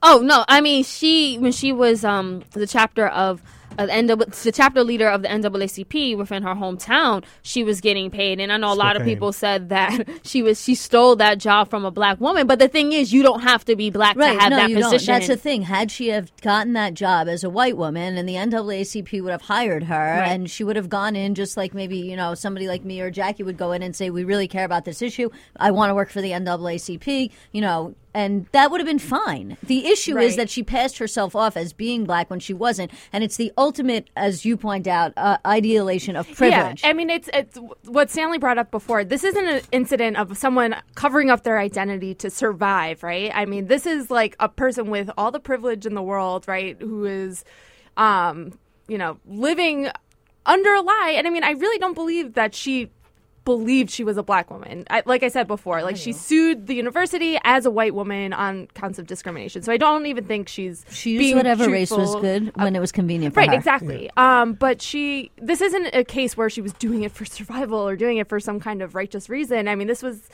Oh 0.03 0.21
no, 0.25 0.45
I 0.49 0.61
mean 0.61 0.85
she 0.85 1.39
when 1.39 1.53
she 1.53 1.73
was 1.73 2.05
um 2.05 2.43
the 2.53 2.67
chapter 2.67 3.09
of 3.09 3.43
uh, 3.79 3.87
the, 3.87 4.02
NAA 4.02 4.25
the 4.43 4.52
chapter 4.52 4.83
leader 4.85 5.09
of 5.09 5.23
the 5.23 5.29
NAACP 5.29 6.17
within 6.17 6.43
her 6.43 6.55
hometown, 6.55 7.25
she 7.43 7.62
was 7.64 7.81
getting 7.81 8.11
paid, 8.11 8.41
and 8.41 8.52
I 8.52 8.57
know 8.57 8.73
a 8.73 8.75
lot 8.75 8.97
of 8.97 9.02
people 9.05 9.33
said 9.33 9.69
that 9.71 10.09
she 10.25 10.43
was 10.43 10.62
she 10.62 10.75
stole 10.75 11.17
that 11.17 11.38
job 11.38 11.71
from 11.71 11.85
a 11.85 11.91
black 11.91 12.21
woman. 12.21 12.47
But 12.47 12.59
the 12.59 12.69
thing 12.69 12.93
is, 12.93 13.12
you 13.12 13.23
don't 13.23 13.41
have 13.43 13.64
to 13.67 13.76
be 13.76 13.91
black 13.91 14.17
Right, 14.17 14.35
to 14.35 14.41
have 14.41 14.50
no, 14.50 14.57
that 14.57 14.71
you 14.71 14.76
position. 14.76 15.07
don't. 15.07 15.14
That's 15.21 15.29
the 15.29 15.37
thing. 15.37 15.62
Had 15.62 15.91
she 15.91 16.09
have 16.09 16.35
gotten 16.41 16.73
that 16.75 16.95
job 16.95 17.29
as 17.29 17.45
a 17.45 17.50
white 17.50 17.76
woman, 17.76 18.17
and 18.17 18.29
the 18.29 18.35
NAACP 18.35 19.23
would 19.23 19.33
have 19.33 19.43
hired 19.43 19.85
her, 19.85 19.95
and 19.95 20.50
she 20.50 20.64
would 20.64 20.76
have 20.76 20.88
gone 20.88 21.17
in 21.17 21.35
just 21.35 21.57
like 21.57 21.75
maybe 21.75 21.99
you 21.99 22.17
know 22.17 22.35
somebody 22.35 22.69
like 22.69 22.85
me 22.85 23.00
or 23.00 23.11
Jackie 23.11 23.43
would 23.43 23.57
go 23.57 23.73
in 23.73 23.83
and 23.83 23.95
say, 23.95 24.11
"We 24.11 24.25
really 24.25 24.49
care 24.49 24.64
about 24.64 24.85
this 24.85 25.02
issue. 25.02 25.31
I 25.57 25.71
want 25.71 25.91
to 25.91 25.95
work 25.95 26.11
for 26.11 26.21
the 26.21 26.31
NAACP." 26.33 27.31
You 27.52 27.61
know. 27.61 27.95
And 28.14 28.47
that 28.52 28.71
would 28.71 28.81
have 28.81 28.87
been 28.87 28.99
fine. 28.99 29.57
The 29.62 29.87
issue 29.87 30.19
is 30.19 30.37
that 30.37 30.50
she 30.50 30.62
passed 30.62 30.99
herself 30.99 31.35
off 31.35 31.57
as 31.57 31.73
being 31.73 32.04
black 32.04 32.28
when 32.28 32.40
she 32.40 32.52
wasn't, 32.52 32.90
and 33.12 33.25
it's 33.25 33.37
the 33.37 33.52
ultimate, 33.57 34.11
as 34.16 34.45
you 34.45 34.57
point 34.57 34.87
out, 34.87 35.12
uh, 35.16 35.38
idealization 35.47 36.16
of 36.16 36.26
privilege. 36.26 36.83
Yeah, 36.83 36.90
I 36.90 36.92
mean, 36.92 37.09
it's 37.09 37.31
it's 37.33 37.59
what 37.87 38.11
Stanley 38.11 38.38
brought 38.38 38.59
up 38.59 38.71
before. 38.71 39.02
This 39.04 39.25
isn't 39.25 39.47
an 39.47 39.62
incident 39.73 40.19
of 40.19 40.37
someone 40.37 40.76
covering 40.95 41.31
up 41.31 41.42
their 41.42 41.59
identity 41.59 42.14
to 42.16 42.28
survive, 42.28 43.02
right? 43.02 43.31
I 43.35 43.47
mean, 43.47 43.66
this 43.66 43.87
is 43.87 44.11
like 44.11 44.37
a 44.40 44.49
person 44.49 44.90
with 44.90 45.11
all 45.16 45.31
the 45.31 45.40
privilege 45.40 45.87
in 45.87 45.95
the 45.95 46.02
world, 46.02 46.47
right? 46.47 46.76
Who 46.81 47.07
is, 47.07 47.45
um, 47.97 48.59
you 48.88 48.99
know, 48.99 49.19
living 49.26 49.88
under 50.47 50.75
a 50.75 50.81
lie. 50.81 51.14
And 51.16 51.26
I 51.26 51.31
mean, 51.31 51.45
I 51.45 51.52
really 51.52 51.78
don't 51.78 51.95
believe 51.95 52.35
that 52.35 52.54
she 52.54 52.90
believed 53.45 53.91
she 53.91 54.05
was 54.05 54.17
a 54.17 54.23
black 54.23 54.51
woman. 54.51 54.85
I, 54.91 55.03
like 55.07 55.23
I 55.23 55.29
said 55.29 55.47
before, 55.47 55.83
like 55.83 55.97
she 55.97 56.13
sued 56.13 56.67
the 56.67 56.75
university 56.75 57.39
as 57.45 57.67
a 57.67 57.71
white 57.71 57.95
woman 57.95 58.33
on 58.33 58.69
counts 58.75 58.99
of 58.99 59.07
discrimination. 59.07 59.63
So 59.63 59.73
I 59.73 59.77
don't 59.77 60.07
even 60.07 60.25
think 60.25 60.49
she's 60.49 60.85
she 60.91 61.13
used 61.13 61.21
being 61.21 61.37
whatever 61.37 61.69
race 61.69 61.91
was 61.91 62.15
good 62.17 62.55
when 62.57 62.77
it 62.77 62.81
was 62.81 62.93
convenient 62.93 63.35
for 63.35 63.41
her. 63.41 63.47
Right, 63.47 63.53
her. 63.53 63.59
exactly. 63.59 64.11
Um, 64.17 64.55
but 64.55 64.81
she, 64.81 65.31
this 65.37 65.61
isn't 65.61 65.95
a 65.95 66.05
case 66.05 66.37
where 66.37 66.51
she 66.51 66.61
was 66.61 66.73
doing 66.75 67.03
it 67.03 67.13
for 67.13 67.25
survival 67.25 67.79
or 67.79 67.97
doing 67.97 68.19
it 68.19 68.29
for 68.29 68.41
some 68.41 68.61
kind 68.61 68.83
of 68.83 68.95
righteous 68.95 69.29
reason. 69.29 69.69
I 69.69 69.75
mean, 69.75 69.89
this 69.89 70.03
was 70.03 70.29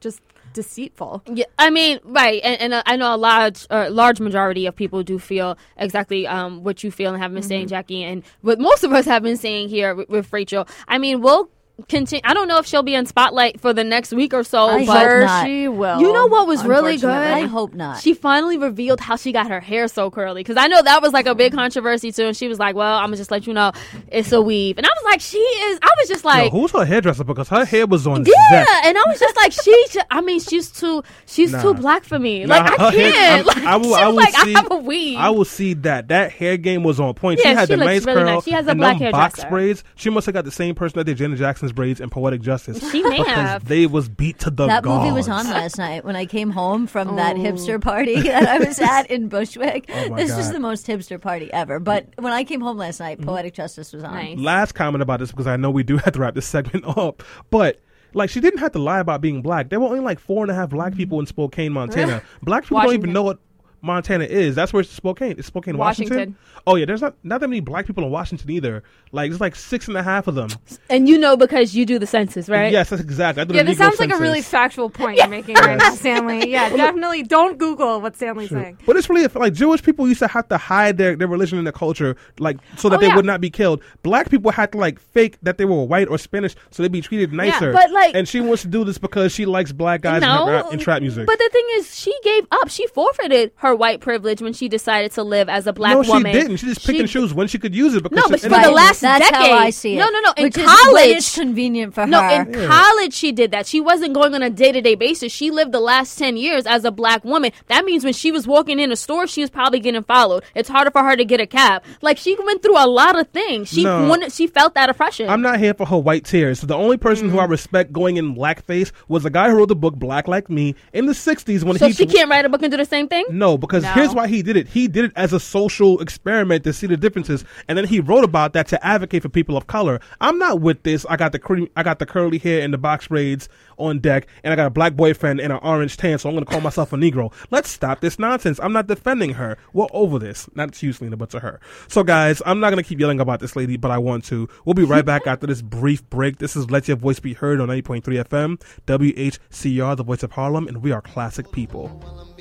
just 0.00 0.20
deceitful. 0.52 1.22
Yeah, 1.26 1.46
I 1.58 1.70
mean, 1.70 1.98
right, 2.04 2.40
and, 2.44 2.60
and 2.60 2.74
uh, 2.74 2.82
I 2.86 2.96
know 2.96 3.14
a 3.14 3.16
large, 3.16 3.66
uh, 3.70 3.88
large 3.90 4.20
majority 4.20 4.66
of 4.66 4.76
people 4.76 5.02
do 5.02 5.18
feel 5.18 5.58
exactly 5.76 6.26
um, 6.26 6.62
what 6.62 6.84
you 6.84 6.90
feel 6.90 7.12
and 7.12 7.22
have 7.22 7.32
been 7.32 7.42
saying, 7.42 7.68
Jackie, 7.68 8.04
and 8.04 8.22
what 8.42 8.60
most 8.60 8.84
of 8.84 8.92
us 8.92 9.04
have 9.06 9.22
been 9.22 9.36
saying 9.36 9.68
here 9.68 9.94
with, 9.94 10.08
with 10.08 10.32
Rachel. 10.32 10.68
I 10.86 10.98
mean, 10.98 11.20
we'll 11.20 11.50
continue. 11.88 12.20
I 12.24 12.34
don't 12.34 12.46
know 12.48 12.58
if 12.58 12.66
she'll 12.66 12.82
be 12.82 12.94
in 12.94 13.04
spotlight 13.06 13.60
for 13.60 13.72
the 13.72 13.82
next 13.84 14.12
week 14.12 14.32
or 14.32 14.44
so, 14.44 14.66
I 14.66 14.86
but 14.86 14.92
hope 14.98 15.02
Sure, 15.10 15.20
not. 15.26 15.46
she 15.46 15.68
will. 15.68 16.00
You 16.00 16.12
know 16.12 16.26
what 16.28 16.46
was 16.46 16.64
really 16.64 16.96
good? 16.96 17.10
I 17.10 17.42
hope 17.46 17.74
not. 17.74 18.00
she 18.00 18.14
finally 18.14 18.56
revealed 18.58 19.00
how 19.00 19.16
she 19.16 19.32
got 19.32 19.48
her 19.48 19.60
hair 19.60 19.88
so 19.88 20.10
curly 20.10 20.40
because 20.42 20.56
I 20.56 20.68
know 20.68 20.80
that 20.82 21.02
was 21.02 21.12
like 21.12 21.26
a 21.26 21.34
big 21.34 21.52
controversy 21.52 22.12
too. 22.12 22.26
And 22.26 22.36
she 22.36 22.48
was 22.48 22.58
like, 22.58 22.76
"Well, 22.76 22.96
I'm 22.98 23.06
gonna 23.06 23.16
just 23.16 23.30
let 23.30 23.46
you 23.46 23.52
know 23.54 23.72
it's 24.08 24.30
a 24.32 24.40
weave," 24.40 24.78
and 24.78 24.86
I 24.86 24.90
was 24.90 25.04
like, 25.04 25.20
"She 25.20 25.38
is." 25.38 25.78
I 25.82 25.90
was 25.98 26.08
just 26.08 26.24
Yo, 26.24 26.30
like, 26.30 26.52
who's 26.52 26.70
her 26.72 26.84
hairdresser? 26.84 27.24
Because 27.24 27.48
her 27.48 27.64
hair 27.64 27.86
was 27.86 28.06
on. 28.06 28.24
yeah, 28.24 28.32
zest. 28.64 28.70
and 28.84 28.96
I 28.96 29.02
was 29.06 29.18
just 29.18 29.36
like, 29.36 29.52
she. 29.52 29.86
ju- 29.90 30.00
I 30.10 30.20
mean, 30.20 30.40
she's 30.40 30.70
too. 30.70 31.02
She's 31.26 31.52
Nah. 31.52 31.62
too 31.62 31.74
black 31.74 32.04
for 32.04 32.18
me. 32.18 32.44
Nah, 32.44 32.56
like 32.58 32.80
I 32.80 32.90
can't. 32.94 33.16
I'm- 33.16 33.44
like, 33.46 33.56
I 33.64 33.76
will- 33.76 33.84
she 33.88 33.94
I 33.94 34.06
was 34.06 34.14
will 34.14 34.22
like, 34.22 34.34
see- 34.34 34.54
I 34.54 34.58
have 34.60 34.70
a 34.70 34.76
weave. 34.76 35.18
I 35.18 35.30
will 35.30 35.44
see 35.44 35.74
that 35.74 36.08
that 36.08 36.30
hair 36.32 36.56
game 36.56 36.82
was 36.82 37.00
on 37.00 37.14
point. 37.14 37.40
Yeah, 37.42 37.50
she 37.50 37.54
had 37.56 37.68
she 37.68 37.74
the 37.74 37.76
looks 37.78 37.86
nice 37.86 38.04
really 38.06 38.22
curl 38.22 38.34
nice. 38.36 38.44
She 38.44 38.50
has 38.52 38.66
a 38.68 38.74
black 38.74 38.98
them 38.98 39.10
box 39.12 39.40
hairdresser. 39.40 39.50
braids. 39.50 39.84
She 39.96 40.10
must 40.10 40.26
have 40.26 40.34
got 40.34 40.44
the 40.44 40.50
same 40.52 40.74
person 40.74 40.98
that 40.98 41.04
did 41.04 41.16
Janet 41.16 41.38
Jackson's 41.64 41.72
braids 41.72 42.00
in 42.00 42.10
Poetic 42.10 42.42
Justice. 42.42 42.90
She 42.90 43.02
may 43.02 43.18
because 43.18 43.26
have. 43.34 43.64
They 43.68 43.86
was 43.86 44.08
beat 44.08 44.38
to 44.40 44.50
the 44.50 44.66
That 44.66 44.84
movie 44.84 45.12
was 45.12 45.28
on 45.28 45.48
last 45.48 45.78
night 45.78 46.04
when 46.04 46.14
I 46.16 46.26
came 46.26 46.50
home 46.50 46.86
from 46.86 47.16
that 47.16 47.36
hipster 47.36 47.80
party 47.80 48.20
that 48.22 48.46
I 48.46 48.58
was 48.58 48.78
at 48.78 49.10
in 49.10 49.28
Bushwick. 49.28 49.86
Oh 49.88 50.08
my 50.10 50.16
this 50.22 50.36
was 50.36 50.52
the 50.52 50.60
most 50.60 50.86
hipster 50.86 51.20
party 51.20 51.50
ever. 51.52 51.80
But 51.80 52.08
when 52.18 52.32
I 52.32 52.44
came 52.44 52.60
home 52.60 52.76
last 52.76 53.00
night, 53.00 53.14
Mm-hmm. 53.14 53.28
Poetic 53.28 53.54
Justice 53.54 53.92
was 53.92 54.02
on. 54.02 54.12
Nice. 54.14 54.38
Last 54.38 54.72
comment 54.72 55.00
about 55.00 55.20
this 55.20 55.30
because 55.30 55.46
I 55.46 55.56
know 55.56 55.70
we 55.70 55.84
do 55.84 55.98
have 55.98 56.14
to 56.14 56.20
wrap 56.20 56.34
this 56.34 56.46
segment 56.54 56.84
up, 56.86 57.22
but. 57.50 57.80
Like 58.16 58.30
she 58.30 58.38
didn't 58.38 58.60
have 58.60 58.70
to 58.72 58.78
lie 58.78 59.00
about 59.00 59.20
being 59.20 59.42
black. 59.42 59.70
There 59.70 59.80
were 59.80 59.88
only 59.88 59.98
like 59.98 60.20
four 60.20 60.44
and 60.44 60.50
a 60.52 60.54
half 60.54 60.70
black 60.70 60.94
people 60.94 61.18
in 61.18 61.26
Spokane, 61.26 61.72
Montana. 61.72 62.22
Black 62.42 62.62
people 62.62 62.80
don't 62.80 62.94
even 62.94 63.12
know 63.12 63.24
what 63.24 63.40
Montana 63.84 64.24
is. 64.24 64.54
That's 64.54 64.72
where 64.72 64.80
it's 64.80 64.90
Spokane. 64.90 65.36
It's 65.38 65.46
Spokane, 65.46 65.76
Washington. 65.76 66.16
Washington. 66.16 66.36
Oh 66.66 66.76
yeah, 66.76 66.86
there's 66.86 67.02
not 67.02 67.14
not 67.22 67.40
that 67.40 67.48
many 67.48 67.60
black 67.60 67.86
people 67.86 68.02
in 68.04 68.10
Washington 68.10 68.50
either. 68.50 68.82
Like 69.12 69.30
there's 69.30 69.40
like 69.40 69.54
six 69.54 69.86
and 69.88 69.96
a 69.96 70.02
half 70.02 70.26
of 70.26 70.34
them. 70.34 70.48
and 70.88 71.08
you 71.08 71.18
know 71.18 71.36
because 71.36 71.74
you 71.74 71.84
do 71.86 71.98
the 71.98 72.06
census, 72.06 72.48
right? 72.48 72.72
Yes, 72.72 72.90
that's 72.90 73.02
exactly. 73.02 73.42
I 73.42 73.44
did 73.44 73.54
Yeah, 73.54 73.60
a 73.60 73.64
this 73.64 73.78
legal 73.78 73.90
sounds 73.96 74.00
like 74.00 74.18
a 74.18 74.22
really 74.22 74.40
factual 74.42 74.88
point 74.90 75.16
you're 75.18 75.28
making 75.28 75.56
right 75.56 75.78
now, 75.78 75.90
Stanley. 75.94 76.48
Yeah, 76.54 76.70
definitely 76.70 77.22
don't 77.22 77.58
Google 77.58 78.00
what 78.00 78.16
Stanley's 78.16 78.50
saying. 78.50 78.78
But 78.86 78.96
it's 78.96 79.08
really 79.10 79.26
like 79.26 79.52
Jewish 79.52 79.82
people 79.82 80.08
used 80.08 80.20
to 80.20 80.28
have 80.28 80.48
to 80.48 80.56
hide 80.56 80.96
their, 80.98 81.16
their 81.16 81.28
religion 81.28 81.58
and 81.58 81.66
their 81.66 81.72
culture, 81.72 82.16
like 82.38 82.56
so 82.76 82.88
that 82.88 82.96
Oh, 82.96 83.00
they 83.00 83.08
yeah. 83.08 83.16
would 83.16 83.24
not 83.26 83.40
be 83.40 83.50
killed. 83.50 83.82
Black 84.02 84.30
people 84.30 84.50
had 84.50 84.72
to 84.72 84.78
like 84.78 84.98
fake 85.00 85.36
that 85.42 85.58
they 85.58 85.64
were 85.64 85.84
white 85.84 86.08
or 86.08 86.16
Spanish 86.18 86.54
so 86.70 86.82
they'd 86.82 86.90
be 86.92 87.00
treated 87.02 87.32
nicer. 87.32 87.72
but, 87.72 87.90
like- 87.90 88.14
and 88.14 88.26
she 88.28 88.40
wants 88.40 88.62
to 88.62 88.68
do 88.68 88.84
this 88.84 88.96
because 88.98 89.32
she 89.32 89.44
likes 89.46 89.72
black 89.72 90.00
guys 90.00 90.22
No, 90.22 90.44
and, 90.46 90.50
rap, 90.52 90.66
and 90.72 90.80
trap 90.80 91.02
music. 91.02 91.26
But 91.26 91.38
the 91.38 91.48
thing 91.52 91.64
is, 91.74 91.94
she 91.98 92.14
gave 92.22 92.46
up. 92.52 92.68
She 92.68 92.86
forfeited 92.86 93.52
her 93.56 93.73
white 93.76 94.00
privilege 94.00 94.40
when 94.42 94.52
she 94.52 94.68
decided 94.68 95.12
to 95.12 95.22
live 95.22 95.48
as 95.48 95.66
a 95.66 95.72
black 95.72 95.96
woman 95.96 96.22
no, 96.24 96.32
she 96.32 96.38
didn't. 96.40 96.56
She 96.58 96.66
just 96.66 96.86
picked 96.86 97.00
and 97.00 97.08
chose 97.08 97.32
when 97.34 97.48
she 97.48 97.58
could 97.58 97.74
use 97.74 97.94
it. 97.94 98.02
Because 98.02 98.16
No, 98.16 98.28
but 98.28 98.40
for 98.40 98.48
the 98.48 98.60
it- 98.68 98.72
last 98.72 99.00
That's 99.00 99.30
decade. 99.30 99.50
how 99.50 99.56
I 99.58 99.70
see 99.70 99.94
it. 99.96 99.98
No, 99.98 100.08
no, 100.08 100.20
no. 100.20 100.32
In 100.36 100.44
Which 100.44 100.54
college, 100.54 101.08
it's 101.16 101.34
convenient 101.34 101.94
for 101.94 102.06
No, 102.06 102.22
her. 102.22 102.44
No, 102.44 102.58
in 102.60 102.68
college 102.68 103.14
she 103.14 103.32
did 103.32 103.50
that. 103.52 103.66
She 103.66 103.80
wasn't 103.80 104.14
going 104.14 104.34
on 104.34 104.42
a 104.42 104.50
day 104.50 104.72
to 104.72 104.80
day 104.80 104.94
basis. 104.94 105.32
She 105.32 105.50
lived 105.50 105.72
the 105.72 105.80
last 105.80 106.16
ten 106.18 106.36
years 106.36 106.66
as 106.66 106.84
a 106.84 106.90
black 106.90 107.24
woman. 107.24 107.52
That 107.68 107.84
means 107.84 108.04
when 108.04 108.12
she 108.12 108.30
was 108.32 108.46
walking 108.46 108.78
in 108.80 108.90
a 108.92 108.96
store, 108.96 109.26
she 109.26 109.40
was 109.40 109.50
probably 109.50 109.80
getting 109.80 110.02
followed. 110.02 110.44
It's 110.54 110.68
harder 110.68 110.90
for 110.90 111.02
her 111.02 111.16
to 111.16 111.24
get 111.24 111.40
a 111.40 111.46
cab. 111.46 111.82
Like 112.02 112.18
she 112.18 112.36
went 112.44 112.62
through 112.62 112.76
a 112.78 112.86
lot 112.86 113.18
of 113.18 113.28
things. 113.28 113.68
She 113.68 113.84
No. 113.84 114.08
wanted, 114.08 114.32
she 114.32 114.46
felt 114.46 114.74
that 114.74 114.90
oppression. 114.90 115.28
I'm 115.28 115.42
not 115.42 115.58
here 115.58 115.74
for 115.74 115.86
her 115.86 115.98
white 115.98 116.24
tears. 116.24 116.60
So 116.60 116.66
the 116.66 116.76
only 116.76 116.96
person 116.96 117.14
Mm-hmm. 117.28 117.36
who 117.36 117.40
I 117.40 117.44
respect 117.46 117.92
going 117.92 118.16
in 118.16 118.34
blackface 118.34 118.90
was 119.08 119.22
the 119.22 119.30
guy 119.30 119.48
who 119.48 119.56
wrote 119.56 119.68
the 119.68 119.76
book 119.76 119.94
Black 119.94 120.28
Like 120.28 120.50
Me 120.50 120.74
in 120.92 121.06
the 121.06 121.12
'60s 121.12 121.62
when 121.64 121.78
so 121.78 121.86
he 121.86 121.92
she 121.92 122.06
can't 122.06 122.28
write 122.28 122.44
a 122.44 122.48
book 122.48 122.62
and 122.62 122.70
do 122.70 122.76
the 122.76 122.84
same 122.84 123.08
thing. 123.08 123.24
No, 123.30 123.56
because 123.66 123.82
No. 123.82 123.90
here's 123.92 124.14
why 124.14 124.26
he 124.28 124.42
did 124.42 124.56
it. 124.56 124.68
He 124.68 124.88
did 124.88 125.06
it 125.06 125.12
as 125.16 125.32
a 125.32 125.40
social 125.40 126.00
experiment 126.00 126.64
to 126.64 126.72
see 126.72 126.86
the 126.86 126.96
differences, 126.96 127.44
and 127.68 127.76
then 127.78 127.86
he 127.86 128.00
wrote 128.00 128.24
about 128.24 128.52
that 128.54 128.68
to 128.68 128.86
advocate 128.86 129.22
for 129.22 129.28
people 129.28 129.56
of 129.56 129.66
color. 129.66 130.00
I'm 130.20 130.38
not 130.38 130.60
with 130.60 130.82
this. 130.82 131.04
I 131.08 131.16
got 131.16 131.32
the 131.32 131.38
cream, 131.38 131.68
I 131.76 131.82
got 131.82 131.98
the 131.98 132.06
curly 132.06 132.38
hair 132.38 132.62
and 132.62 132.72
the 132.72 132.78
box 132.78 133.08
braids 133.08 133.48
on 133.76 133.98
deck, 133.98 134.28
and 134.42 134.52
I 134.52 134.56
got 134.56 134.66
a 134.66 134.70
black 134.70 134.94
boyfriend 134.94 135.40
and 135.40 135.52
an 135.52 135.58
orange 135.62 135.96
tan, 135.96 136.18
so 136.18 136.28
I'm 136.28 136.34
going 136.34 136.44
to 136.44 136.50
call 136.50 136.60
myself 136.60 136.92
a 136.92 136.96
Negro. 136.96 137.32
Let's 137.50 137.70
stop 137.70 138.00
this 138.00 138.18
nonsense. 138.18 138.60
I'm 138.62 138.72
not 138.72 138.86
defending 138.86 139.30
her. 139.34 139.58
We're 139.72 139.86
over 139.92 140.18
this. 140.18 140.48
Not 140.54 140.72
to 140.74 140.86
you, 140.86 140.92
Selena, 140.92 141.16
but 141.16 141.30
to 141.30 141.40
her. 141.40 141.60
So, 141.88 142.02
guys, 142.04 142.40
I'm 142.46 142.60
not 142.60 142.70
going 142.70 142.82
to 142.82 142.88
keep 142.88 143.00
yelling 143.00 143.18
about 143.20 143.40
this 143.40 143.56
lady, 143.56 143.76
but 143.76 143.90
I 143.90 143.98
want 143.98 144.24
to. 144.26 144.48
We'll 144.64 144.74
be 144.74 144.84
right 144.84 145.04
back 145.04 145.26
after 145.26 145.46
this 145.46 145.60
brief 145.60 146.08
break. 146.08 146.38
This 146.38 146.54
is 146.54 146.70
Let 146.70 146.86
Your 146.86 146.96
Voice 146.96 147.18
Be 147.18 147.32
Heard 147.32 147.60
on 147.60 147.68
90.3 147.68 148.02
FM, 148.24 148.60
WHCR, 148.86 149.96
the 149.96 150.04
voice 150.04 150.22
of 150.22 150.32
Harlem, 150.32 150.68
and 150.68 150.82
we 150.82 150.92
are 150.92 151.00
classic 151.02 151.50
people 151.50 152.33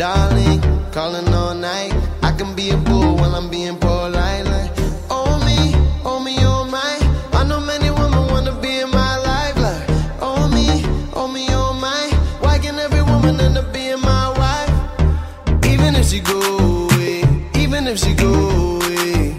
darling, 0.00 0.62
calling 0.92 1.28
all 1.34 1.54
night. 1.54 1.92
I 2.22 2.32
can 2.32 2.54
be 2.56 2.70
a 2.70 2.78
fool 2.86 3.16
while 3.16 3.34
I'm 3.34 3.50
being 3.50 3.76
polite. 3.76 4.46
Like, 4.46 4.70
oh 5.10 5.32
me, 5.44 5.60
oh 6.06 6.18
me, 6.24 6.36
oh 6.40 6.64
my. 6.64 6.92
I 7.38 7.44
know 7.44 7.60
many 7.60 7.90
women 7.90 8.24
wanna 8.32 8.54
be 8.62 8.80
in 8.80 8.90
my 8.90 9.14
life. 9.30 9.56
Like, 9.66 9.84
oh 10.22 10.48
me, 10.56 10.66
oh 11.12 11.28
me, 11.28 11.44
oh 11.50 11.74
my. 11.74 12.02
Why 12.40 12.58
can 12.58 12.78
every 12.78 13.02
woman 13.02 13.38
end 13.42 13.58
up 13.58 13.74
being 13.74 14.00
my 14.00 14.26
wife? 14.40 14.72
Even 15.66 15.94
if 15.94 16.06
she 16.08 16.20
go 16.20 16.40
away, 16.86 17.22
even 17.62 17.86
if 17.86 17.98
she 17.98 18.14
go 18.14 18.32
away, 18.76 19.36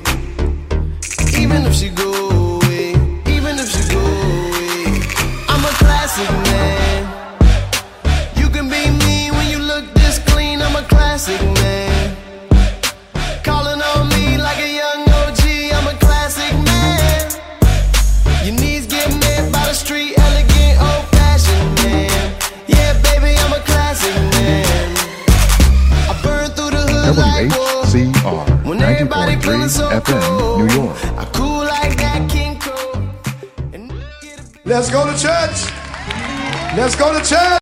even 1.42 1.66
if 1.66 1.74
she 1.74 1.90
go. 1.90 2.11